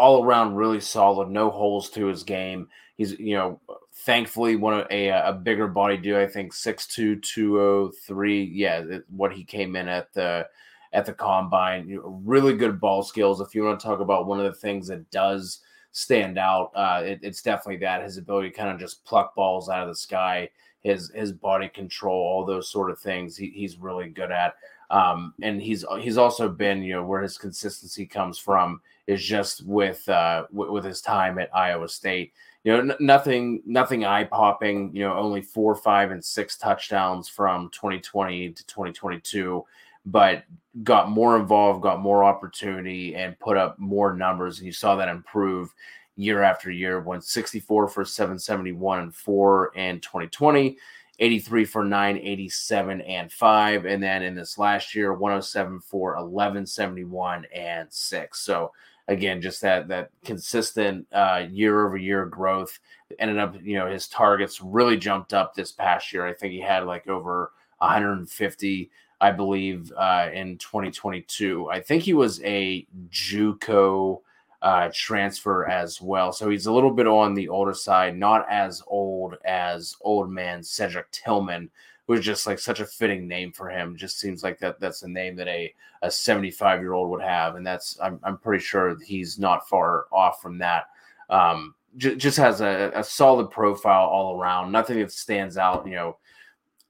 [0.00, 2.68] all around really solid, no holes to his game.
[2.96, 3.60] He's you know
[3.92, 6.16] thankfully one of a a bigger body dude.
[6.16, 8.42] I think six two two oh three.
[8.42, 10.48] Yeah, what he came in at the
[10.94, 11.98] at the combine.
[12.02, 13.40] Really good ball skills.
[13.40, 15.60] If you want to talk about one of the things that does
[15.92, 19.68] stand out, uh, it, it's definitely that his ability to kind of just pluck balls
[19.68, 20.48] out of the sky,
[20.80, 23.36] his his body control, all those sort of things.
[23.36, 24.54] He, he's really good at.
[24.90, 28.80] Um, and he's he's also been you know where his consistency comes from
[29.10, 32.32] is just with uh, w- with his time at Iowa State.
[32.64, 34.94] You know, n- nothing nothing eye popping.
[34.94, 39.64] You know, only four, five, and six touchdowns from 2020 to 2022
[40.06, 40.44] but
[40.82, 44.58] got more involved, got more opportunity, and put up more numbers.
[44.58, 45.74] And you saw that improve
[46.16, 47.00] year after year.
[47.00, 50.78] Went 64 for 771 and four in 2020.
[51.22, 53.84] 83 for 9, 87 and 5.
[53.84, 58.40] And then in this last year, 107 for 11, 71 and 6.
[58.40, 58.72] So
[59.10, 62.78] again, just that that consistent uh, year over year growth.
[63.18, 66.26] Ended up, you know, his targets really jumped up this past year.
[66.26, 68.90] I think he had like over 150
[69.20, 71.68] I believe, uh, in 2022.
[71.70, 74.22] I think he was a JUCO
[74.62, 78.82] uh, transfer as well, so he's a little bit on the older side, not as
[78.86, 81.70] old as old man Cedric Tillman,
[82.16, 83.96] who's just like such a fitting name for him.
[83.96, 87.56] Just seems like that that's a name that a a 75 year old would have,
[87.56, 90.86] and that's I'm I'm pretty sure he's not far off from that.
[91.28, 94.72] Um, j- just has a, a solid profile all around.
[94.72, 96.16] Nothing that stands out, you know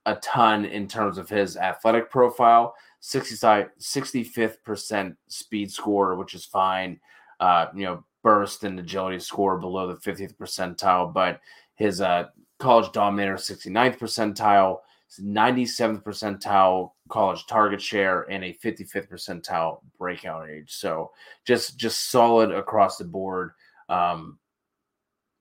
[0.06, 2.74] a ton in terms of his athletic profile.
[3.02, 7.00] 65th percent speed score, which is fine.
[7.38, 11.40] Uh, you know, burst and agility score below the 50th percentile, but
[11.74, 12.24] his uh,
[12.58, 14.78] college dominator 69th percentile,
[15.18, 20.72] 97th percentile college target share, and a 55th percentile breakout age.
[20.72, 21.10] So
[21.46, 23.52] just just solid across the board.
[23.88, 24.38] Um,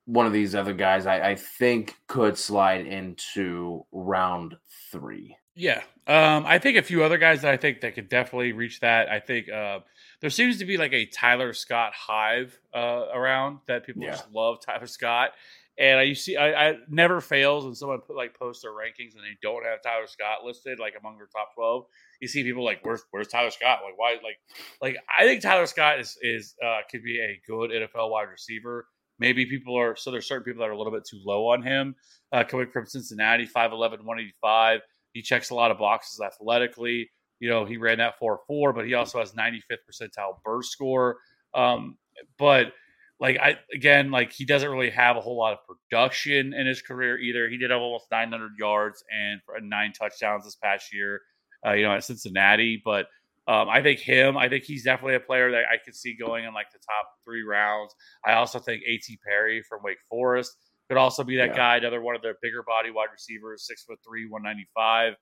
[0.05, 4.55] one of these other guys I, I think could slide into round
[4.91, 5.37] three.
[5.55, 5.81] Yeah.
[6.07, 9.09] Um, I think a few other guys that I think that could definitely reach that.
[9.09, 9.79] I think uh,
[10.21, 14.11] there seems to be like a Tyler Scott hive uh, around that people yeah.
[14.11, 15.31] just love Tyler Scott.
[15.79, 19.15] And I you see, I, I never fails when someone put like post their rankings
[19.15, 21.85] and they don't have Tyler Scott listed like among their top twelve.
[22.19, 23.79] You see people like, where's where's Tyler Scott?
[23.85, 24.17] Like why?
[24.21, 24.37] Like
[24.81, 28.87] like I think Tyler Scott is is uh, could be a good NFL wide receiver.
[29.19, 31.63] Maybe people are so there's certain people that are a little bit too low on
[31.63, 31.95] him.
[32.33, 33.71] Uh, coming from Cincinnati, 5'11",
[34.03, 34.81] 185.
[35.13, 37.09] He checks a lot of boxes athletically.
[37.39, 41.17] You know, he ran that 4-4, but he also has 95th percentile burst score.
[41.53, 41.97] Um,
[42.37, 42.73] but
[43.19, 46.81] like I again, like he doesn't really have a whole lot of production in his
[46.81, 47.49] career either.
[47.49, 51.21] He did have almost 900 yards and nine touchdowns this past year,
[51.65, 52.81] uh, you know, at Cincinnati.
[52.83, 53.07] But
[53.47, 56.45] um, I think him, I think he's definitely a player that I could see going
[56.45, 57.93] in like the top three rounds.
[58.25, 59.19] I also think A.T.
[59.25, 60.55] Perry from Wake Forest
[60.87, 61.55] could also be that yeah.
[61.55, 65.13] guy, another one of their bigger body wide receivers, six foot three, 195.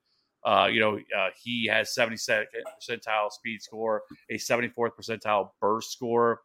[0.46, 2.46] Uh, you know, uh, he has 72nd
[2.80, 6.42] percentile speed score, a 74th percentile burst score,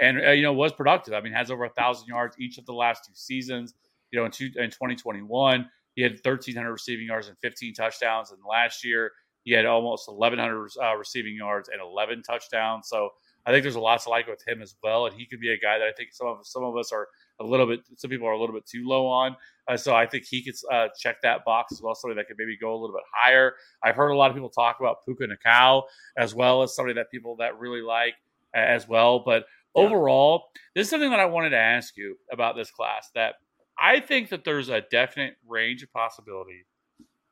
[0.00, 1.14] and uh, you know was productive.
[1.14, 3.74] I mean, has over a thousand yards each of the last two seasons.
[4.10, 8.40] You know, in, two, in 2021, he had 1,300 receiving yards and 15 touchdowns, and
[8.48, 9.12] last year
[9.44, 12.88] he had almost 1,100 uh, receiving yards and 11 touchdowns.
[12.88, 13.10] So
[13.46, 15.52] I think there's a lot to like with him as well, and he could be
[15.52, 17.08] a guy that I think some of some of us are
[17.40, 17.80] a little bit.
[17.96, 19.36] Some people are a little bit too low on.
[19.66, 21.94] Uh, so I think he could uh, check that box as well.
[21.94, 23.54] Somebody that could maybe go a little bit higher.
[23.82, 25.82] I've heard a lot of people talk about Puka Nacua
[26.16, 28.14] as well as somebody that people that really like
[28.54, 29.22] as well.
[29.24, 29.82] But yeah.
[29.82, 33.10] overall, this is something that I wanted to ask you about this class.
[33.14, 33.34] That
[33.78, 36.66] I think that there's a definite range of possibility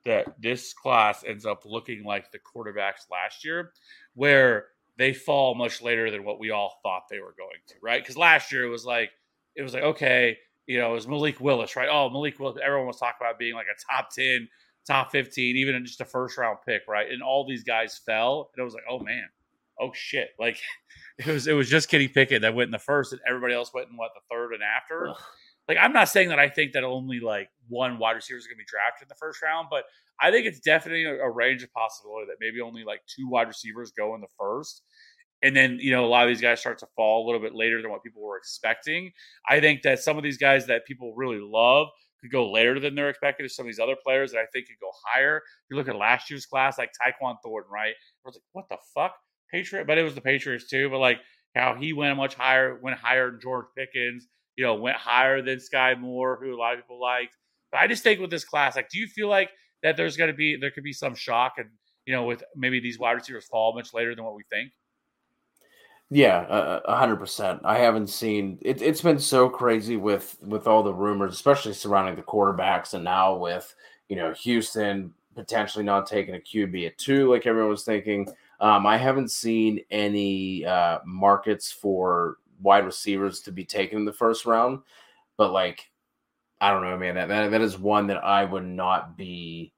[0.05, 3.73] that this class ends up looking like the quarterbacks last year,
[4.15, 4.67] where
[4.99, 8.03] they fall much later than what we all thought they were going to, right?
[8.03, 9.11] Because last year it was like
[9.57, 10.37] it was like okay,
[10.67, 11.89] you know, it was Malik Willis, right?
[11.91, 12.59] Oh, Malik Willis.
[12.65, 14.49] Everyone was talking about being like a top 10,
[14.87, 17.11] top 15, even in just a first round pick, right?
[17.11, 18.51] And all these guys fell.
[18.55, 19.29] And it was like, oh man,
[19.81, 20.31] oh shit.
[20.39, 20.59] Like
[21.19, 23.73] it was it was just Kenny Pickett that went in the first and everybody else
[23.75, 25.09] went in what the third and after.
[25.09, 25.17] Ugh.
[25.69, 28.57] Like I'm not saying that I think that only like one wide receiver is gonna
[28.57, 29.85] be drafted in the first round, but
[30.21, 33.49] I think it's definitely a, a range of possibility that maybe only like two wide
[33.49, 34.83] receivers go in the first
[35.43, 37.55] and then you know a lot of these guys start to fall a little bit
[37.55, 39.12] later than what people were expecting.
[39.49, 41.88] I think that some of these guys that people really love
[42.20, 43.47] could go later than they're expecting.
[43.49, 45.38] Some of these other players that I think could go higher.
[45.38, 47.95] If you look at last year's class, like Tyquan Thornton, right?
[47.95, 49.14] I was like, what the fuck,
[49.51, 49.86] Patriot?
[49.86, 50.88] But it was the Patriots too.
[50.88, 51.18] But like
[51.55, 54.28] how he went much higher, went higher than George Pickens.
[54.57, 57.34] You know, went higher than Skyy Moore, who a lot of people liked.
[57.70, 59.49] But I just think with this class, like, do you feel like
[59.82, 61.68] that there's going to be there could be some shock and
[62.07, 64.70] you know with maybe these wide receivers fall much later than what we think?
[66.15, 66.45] Yeah,
[66.85, 67.63] a hundred percent.
[67.65, 68.83] I haven't seen it.
[68.83, 73.35] It's been so crazy with with all the rumors, especially surrounding the quarterbacks, and now
[73.37, 73.75] with
[74.11, 78.29] you know Houston potentially not taking a QB at two, like everyone was thinking.
[78.61, 84.13] Um, I haven't seen any uh, markets for wide receivers to be taken in the
[84.13, 84.81] first round,
[85.39, 85.91] but like
[86.61, 87.15] I don't know, man.
[87.15, 89.73] That that, that is one that I would not be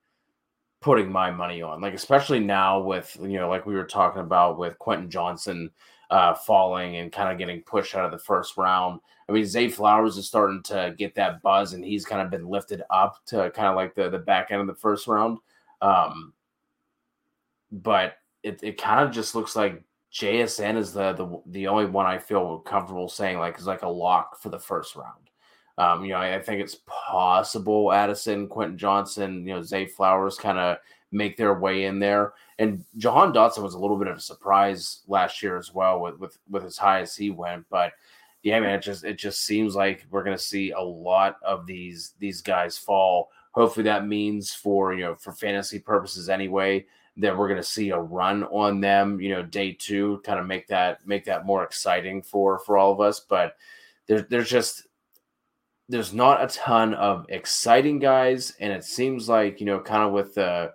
[0.80, 1.80] putting my money on.
[1.80, 5.70] Like especially now with you know, like we were talking about with Quentin Johnston
[6.11, 9.00] uh, falling and kind of getting pushed out of the first round.
[9.28, 12.46] I mean, Zay Flowers is starting to get that buzz, and he's kind of been
[12.46, 15.38] lifted up to kind of like the the back end of the first round.
[15.80, 16.32] Um,
[17.72, 19.82] but it, it kind of just looks like
[20.12, 23.88] JSN is the, the the only one I feel comfortable saying like is like a
[23.88, 25.30] lock for the first round.
[25.76, 30.36] Um, you know, I, I think it's possible Addison, Quentin Johnston, you know, Zay Flowers
[30.36, 30.76] kind of
[31.14, 32.34] make their way in there.
[32.58, 36.18] And Jahan Dotson was a little bit of a surprise last year as well with
[36.18, 37.64] with, with as high as he went.
[37.70, 37.92] But
[38.42, 42.14] yeah, man, it just it just seems like we're gonna see a lot of these
[42.18, 43.30] these guys fall.
[43.52, 46.84] Hopefully that means for you know for fantasy purposes anyway
[47.16, 50.66] that we're gonna see a run on them, you know, day two, kind of make
[50.66, 53.20] that make that more exciting for for all of us.
[53.20, 53.56] But
[54.06, 54.86] there's there's just
[55.88, 60.12] there's not a ton of exciting guys, and it seems like you know, kind of
[60.12, 60.72] with the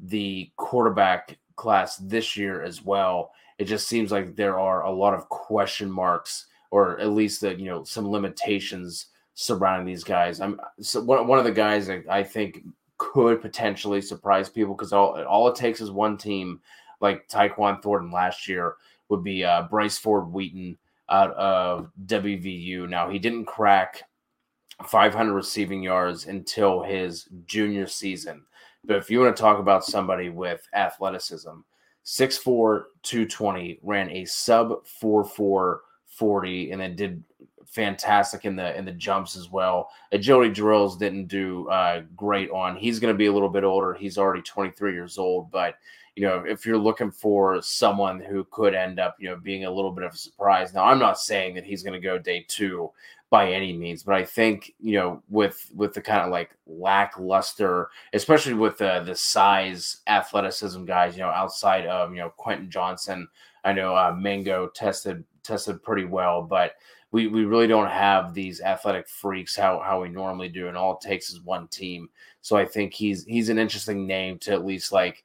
[0.00, 3.32] the quarterback class this year as well.
[3.58, 7.58] It just seems like there are a lot of question marks, or at least the
[7.58, 10.40] you know some limitations surrounding these guys.
[10.40, 12.64] I'm so one, one of the guys that I think
[12.98, 16.60] could potentially surprise people because all all it takes is one team
[17.00, 18.74] like Tyquan Thornton last year
[19.08, 20.76] would be uh, Bryce Ford Wheaton
[21.08, 22.88] out of WVU.
[22.88, 24.02] Now he didn't crack
[24.86, 28.42] 500 receiving yards until his junior season.
[28.84, 31.50] But if you want to talk about somebody with athleticism,
[32.04, 37.22] 6'4, 220, ran a sub 4'4 40, and then did
[37.66, 39.90] fantastic in the in the jumps as well.
[40.12, 42.76] Agility drills didn't do uh, great on.
[42.76, 43.94] He's going to be a little bit older.
[43.94, 45.76] He's already 23 years old, but
[46.16, 49.70] you know, if you're looking for someone who could end up, you know, being a
[49.70, 50.74] little bit of a surprise.
[50.74, 52.90] Now, I'm not saying that he's going to go day two,
[53.30, 57.90] by any means, but I think you know with with the kind of like lackluster,
[58.12, 63.28] especially with the the size, athleticism guys, you know, outside of you know Quentin Johnston,
[63.64, 66.72] I know uh, Mingo tested tested pretty well, but
[67.10, 70.94] we we really don't have these athletic freaks how how we normally do, and all
[70.94, 72.08] it takes is one team.
[72.40, 75.24] So I think he's he's an interesting name to at least like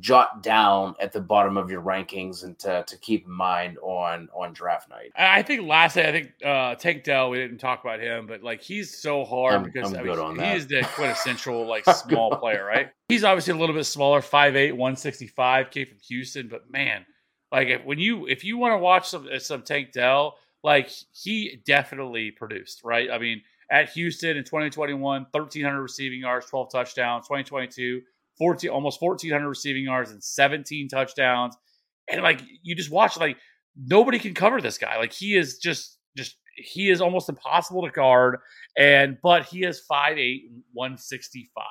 [0.00, 4.28] jot down at the bottom of your rankings and to, to keep in mind on
[4.34, 5.10] on draft night.
[5.16, 8.62] I think lastly, I think uh Tank Dell, we didn't talk about him, but like
[8.62, 11.84] he's so hard I'm- because I'm I good mean, on he is the quintessential like
[11.84, 12.90] small player, right?
[13.08, 17.04] He's obviously a little bit smaller, 5'8, 165, came from Houston, but man,
[17.52, 20.90] like if when you if you want to watch some uh, some Tank Dell, like
[21.12, 23.10] he definitely produced, right?
[23.10, 28.02] I mean, at Houston in 2021, 1300 receiving yards, 12 touchdowns, 2022
[28.38, 31.56] 14 almost 1400 receiving yards and 17 touchdowns.
[32.10, 33.36] And like you just watch like
[33.76, 34.98] nobody can cover this guy.
[34.98, 38.38] Like he is just just he is almost impossible to guard
[38.78, 41.64] and but he is 5'8 165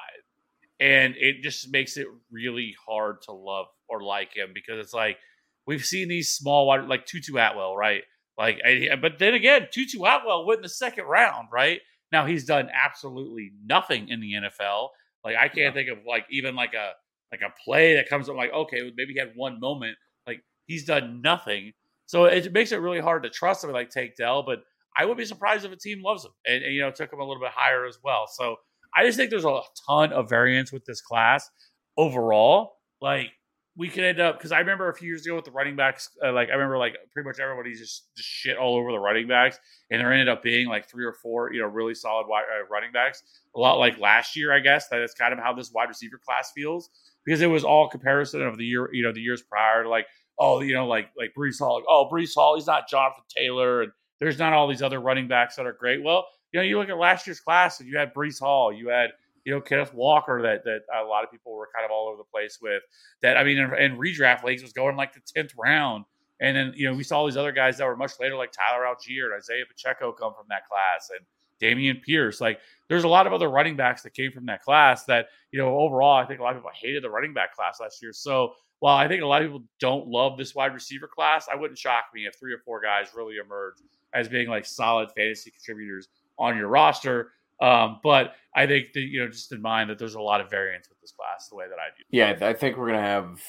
[0.79, 5.17] and it just makes it really hard to love or like him because it's like
[5.65, 8.03] we've seen these small wide like tutu atwell right?
[8.37, 8.59] Like
[9.01, 11.79] but then again tutu atwell went in the second round right?
[12.11, 14.89] Now he's done absolutely nothing in the nfl
[15.23, 16.91] like I can't think of like even like a
[17.31, 19.97] like a play that comes up like okay maybe he had one moment
[20.27, 21.73] like he's done nothing.
[22.05, 24.59] So it makes it really hard to trust him like Tank Dell but
[24.97, 27.19] I would be surprised if a team loves him and, and, you know took him
[27.19, 28.27] a little bit higher as well.
[28.27, 28.57] So
[28.95, 31.49] I just think there's a ton of variance with this class
[31.97, 32.73] overall.
[33.01, 33.31] Like
[33.75, 36.09] we could end up because I remember a few years ago with the running backs
[36.23, 39.27] uh, like I remember like pretty much everybody just, just shit all over the running
[39.27, 39.57] backs
[39.89, 42.67] and there ended up being like three or four you know really solid wide, uh,
[42.69, 43.23] running backs
[43.55, 44.87] a lot like last year, I guess.
[44.89, 46.89] That is kind of how this wide receiver class feels
[47.25, 49.87] because it was all comparison of the year, you know, the years prior.
[49.87, 50.07] Like,
[50.39, 51.75] oh, you know, like like Breece Hall.
[51.75, 55.27] Like, oh, Breece Hall, he's not Jonathan Taylor, and there's not all these other running
[55.27, 56.03] backs that are great.
[56.03, 58.89] Well, you know, you look at last year's class, and you had Breece Hall, you
[58.89, 59.11] had
[59.45, 62.17] you know Kenneth Walker, that that a lot of people were kind of all over
[62.17, 62.83] the place with.
[63.21, 66.05] That I mean, in redraft leagues was going like the tenth round.
[66.41, 68.51] And then, you know, we saw all these other guys that were much later, like
[68.51, 71.25] Tyler Allgeier and Isaiah Pacheco come from that class and
[71.61, 72.41] Dameon Pierce.
[72.41, 75.59] Like, there's a lot of other running backs that came from that class that, you
[75.59, 78.11] know, overall, I think a lot of people hated the running back class last year.
[78.11, 81.55] So while I think a lot of people don't love this wide receiver class, I
[81.55, 83.75] wouldn't shock me if three or four guys really emerge
[84.13, 87.31] as being like solid fantasy contributors on your roster.
[87.63, 90.49] Um, but I think that, you know, just in mind that there's a lot of
[90.49, 92.05] variance with this class, the way that I it.
[92.11, 93.41] Yeah, I think we're gonna have.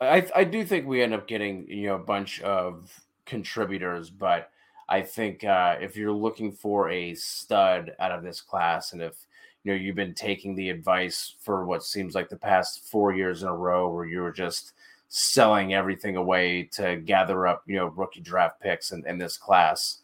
[0.00, 2.92] I I do think we end up getting you know a bunch of
[3.24, 4.50] contributors, but
[4.90, 9.14] I think uh, if you're looking for a stud out of this class, and if
[9.64, 13.42] you know you've been taking the advice for what seems like the past four years
[13.42, 14.74] in a row, where you were just
[15.08, 19.99] selling everything away to gather up you know rookie draft picks in, in this class.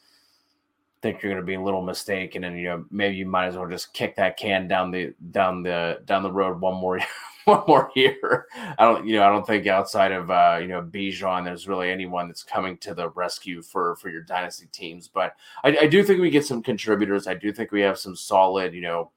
[1.03, 3.57] Think you're going to be a little mistaken, and you know maybe you might as
[3.57, 6.99] well just kick that can down the down the down the road one more
[7.47, 8.47] one more year.
[8.79, 11.91] I don't, you know, I don't think outside of uh, you know Bijan, there's really
[11.91, 15.09] anyone that's coming to the rescue for for your dynasty teams.
[15.09, 15.35] But
[15.65, 17.27] I, I do think we get some contributors.
[17.27, 19.11] I do think we have some solid, you know,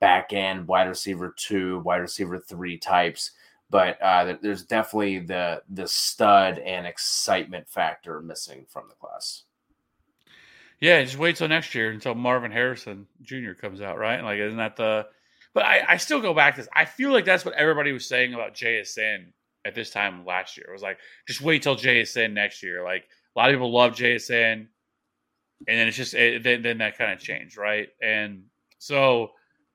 [0.00, 3.32] back end wide receiver two, wide receiver three types.
[3.68, 9.42] But uh, there's definitely the the stud and excitement factor missing from the class.
[10.80, 13.52] Yeah, just wait till next year until Marvin Harrison Jr.
[13.52, 14.22] comes out, right?
[14.22, 15.06] Like, isn't that the?
[15.54, 16.68] But I, I still go back to this.
[16.74, 19.28] I feel like that's what everybody was saying about JSN
[19.64, 20.66] at this time last year.
[20.68, 22.84] It was like, just wait till JSN next year.
[22.84, 24.68] Like, a lot of people love JSN, and
[25.66, 27.88] then it's just it, then then that kind of changed, right?
[28.02, 28.44] And
[28.78, 29.30] so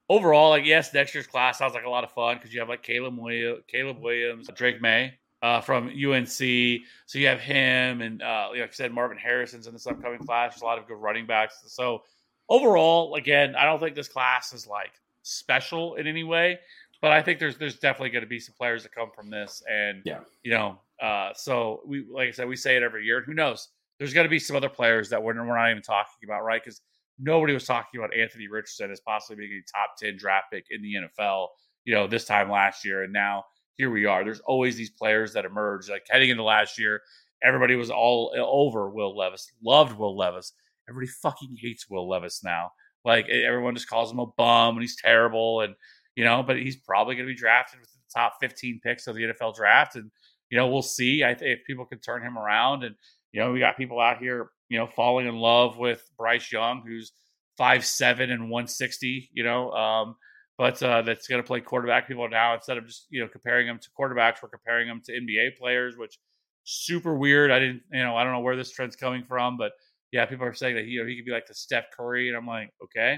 [0.07, 2.69] overall, like, yes, next year's class sounds like a lot of fun because you have
[2.69, 6.27] like Caleb Williams, Caleb Williams, Drake Maye uh, from UNC.
[6.27, 10.53] So you have him, and uh, like I said, Marvin Harrison's in this upcoming class.
[10.53, 11.55] There's a lot of good running backs.
[11.67, 12.03] So
[12.49, 14.91] overall, again, I don't think this class is like
[15.23, 16.59] special in any way,
[17.01, 19.63] but I think there's there's definitely going to be some players that come from this,
[19.69, 20.19] and Yeah.
[20.43, 23.21] you know, uh, so we like I said, we say it every year.
[23.21, 23.69] Who knows?
[23.99, 26.59] There's going to be some other players that we're, we're not even talking about, right?
[26.63, 26.81] Because
[27.19, 30.81] nobody was talking about Anthony Richardson as possibly being a top ten draft pick in
[30.81, 31.49] the NFL.
[31.85, 33.45] You know, this time last year, and now
[33.77, 34.23] here we are.
[34.23, 35.89] There's always these players that emerge.
[35.89, 37.01] Like heading into last year,
[37.43, 40.53] everybody was all over Will Levis, loved Will Levis.
[40.89, 42.71] Everybody fucking hates Will Levis now.
[43.03, 45.61] Like everyone just calls him a bum and he's terrible.
[45.61, 45.73] And,
[46.15, 49.15] you know, but he's probably going to be drafted with the top 15 picks of
[49.15, 49.95] the NFL draft.
[49.95, 50.11] And,
[50.49, 51.23] you know, we'll see.
[51.23, 52.83] I if people can turn him around.
[52.83, 52.95] And,
[53.31, 56.83] you know, we got people out here, you know, falling in love with Bryce Young,
[56.85, 57.13] who's
[57.57, 59.71] five seven and 160, you know.
[59.71, 60.15] Um,
[60.61, 62.07] but uh, that's going to play quarterback.
[62.07, 65.11] People now instead of just you know comparing them to quarterbacks, we're comparing them to
[65.11, 66.19] NBA players, which
[66.65, 67.49] super weird.
[67.49, 69.71] I didn't, you know, I don't know where this trend's coming from, but
[70.11, 72.37] yeah, people are saying that you know he could be like the Steph Curry, and
[72.37, 73.13] I'm like, okay,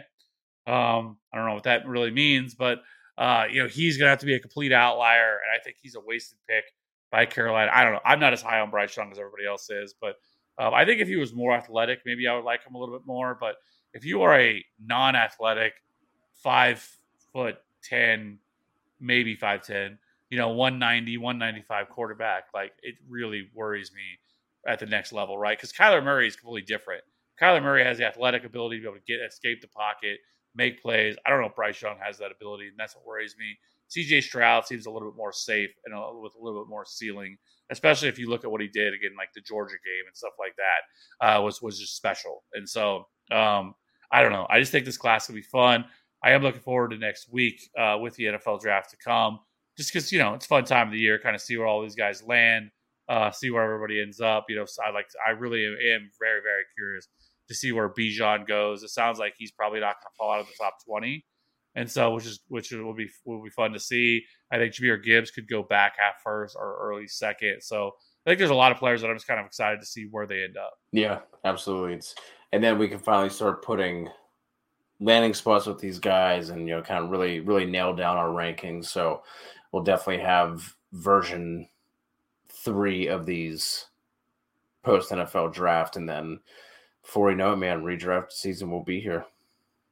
[0.67, 2.79] um, I don't know what that really means, but
[3.17, 5.95] uh, you know he's gonna have to be a complete outlier, and I think he's
[5.95, 6.63] a wasted pick
[7.11, 7.71] by Carolina.
[7.73, 7.99] I don't know.
[8.05, 10.15] I'm not as high on Bryce Young as everybody else is, but
[10.57, 12.97] um, I think if he was more athletic, maybe I would like him a little
[12.97, 13.37] bit more.
[13.37, 13.55] But
[13.93, 15.73] if you are a non-athletic,
[16.41, 16.89] five
[17.33, 18.39] foot ten,
[18.99, 19.97] maybe five ten,
[20.29, 25.57] you know, 190, 195 quarterback, like it really worries me at the next level, right?
[25.57, 27.03] Because Kyler Murray is completely different.
[27.41, 30.19] Kyler Murray has the athletic ability to be able to get escape the pocket,
[30.55, 31.15] make plays.
[31.25, 33.57] I don't know if Bryce Young has that ability, and that's what worries me.
[33.89, 36.85] CJ Stroud seems a little bit more safe and a, with a little bit more
[36.85, 37.37] ceiling,
[37.69, 40.33] especially if you look at what he did again, like the Georgia game and stuff
[40.39, 42.43] like that, uh, was was just special.
[42.53, 43.75] And so um,
[44.11, 44.47] I don't know.
[44.49, 45.85] I just think this class will be fun.
[46.23, 49.39] I am looking forward to next week uh, with the NFL draft to come,
[49.77, 51.81] just because you know it's fun time of the year, kind of see where all
[51.81, 52.69] these guys land,
[53.09, 54.45] uh, see where everybody ends up.
[54.49, 57.07] You know, so I like I really am, am very very curious
[57.47, 58.83] to see where Bijan goes.
[58.83, 61.25] It sounds like he's probably not going to fall out of the top twenty
[61.75, 64.23] and so which is which will be will be fun to see.
[64.51, 67.61] I think Jahmyr Gibbs could go back half first or early second.
[67.61, 67.91] So
[68.25, 70.07] I think there's a lot of players that I'm just kind of excited to see
[70.09, 70.73] where they end up.
[70.91, 71.95] Yeah, absolutely.
[71.95, 72.15] It's,
[72.51, 74.07] and then we can finally start putting
[74.99, 78.29] landing spots with these guys, and you know, kind of really really nail down our
[78.29, 78.85] rankings.
[78.85, 79.23] So
[79.71, 81.67] we'll definitely have version
[82.49, 83.87] three of these
[84.83, 86.39] post NFL draft, and then
[87.01, 89.25] before we know it, man, redraft season will be here.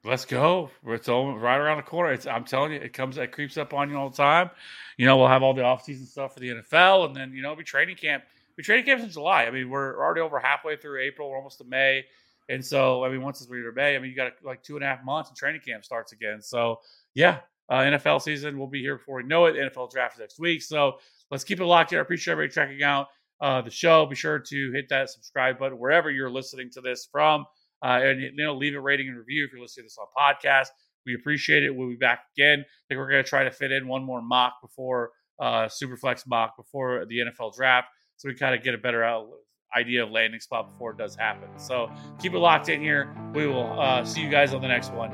[0.04, 0.68] Let's go.
[0.86, 2.12] It's all right around the corner.
[2.12, 4.50] It's, I'm telling you, it comes, it creeps up on you all the time.
[4.96, 7.54] You know, we'll have all the offseason stuff for the NFL, and then you know,
[7.54, 8.24] be training camp.
[8.56, 9.44] Be training camps in July.
[9.44, 11.30] I mean, we're already over halfway through April.
[11.30, 12.04] We're almost to May,
[12.48, 14.86] and so I mean, once it's May, I mean, you got like two and a
[14.86, 16.40] half months, and training camp starts again.
[16.40, 16.80] So
[17.14, 19.54] yeah, uh, NFL season will be here before we know it.
[19.54, 20.62] NFL draft next week.
[20.62, 20.98] So
[21.30, 22.00] let's keep it locked here.
[22.00, 23.08] I appreciate everybody checking out
[23.40, 24.06] uh, the show.
[24.06, 27.46] Be sure to hit that subscribe button wherever you're listening to this from.
[27.84, 30.06] Uh, and you know, leave a rating and review if you're listening to this on
[30.16, 30.68] podcast.
[31.04, 31.74] We appreciate it.
[31.74, 32.60] We'll be back again.
[32.60, 36.26] I think we're going to try to fit in one more mock before uh, Superflex
[36.26, 39.28] mock before the NFL draft, so we kind of get a better out,
[39.74, 41.48] idea of landing spot before it does happen.
[41.58, 43.14] So keep it locked in here.
[43.34, 45.10] We will uh, see you guys on the next one.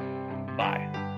[0.56, 1.08] Bye.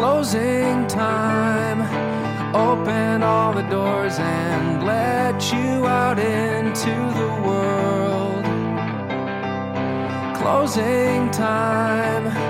[0.00, 1.80] closing time.
[2.54, 6.90] Open all the doors and let you out into
[7.20, 8.44] the world.
[10.36, 12.49] Closing time.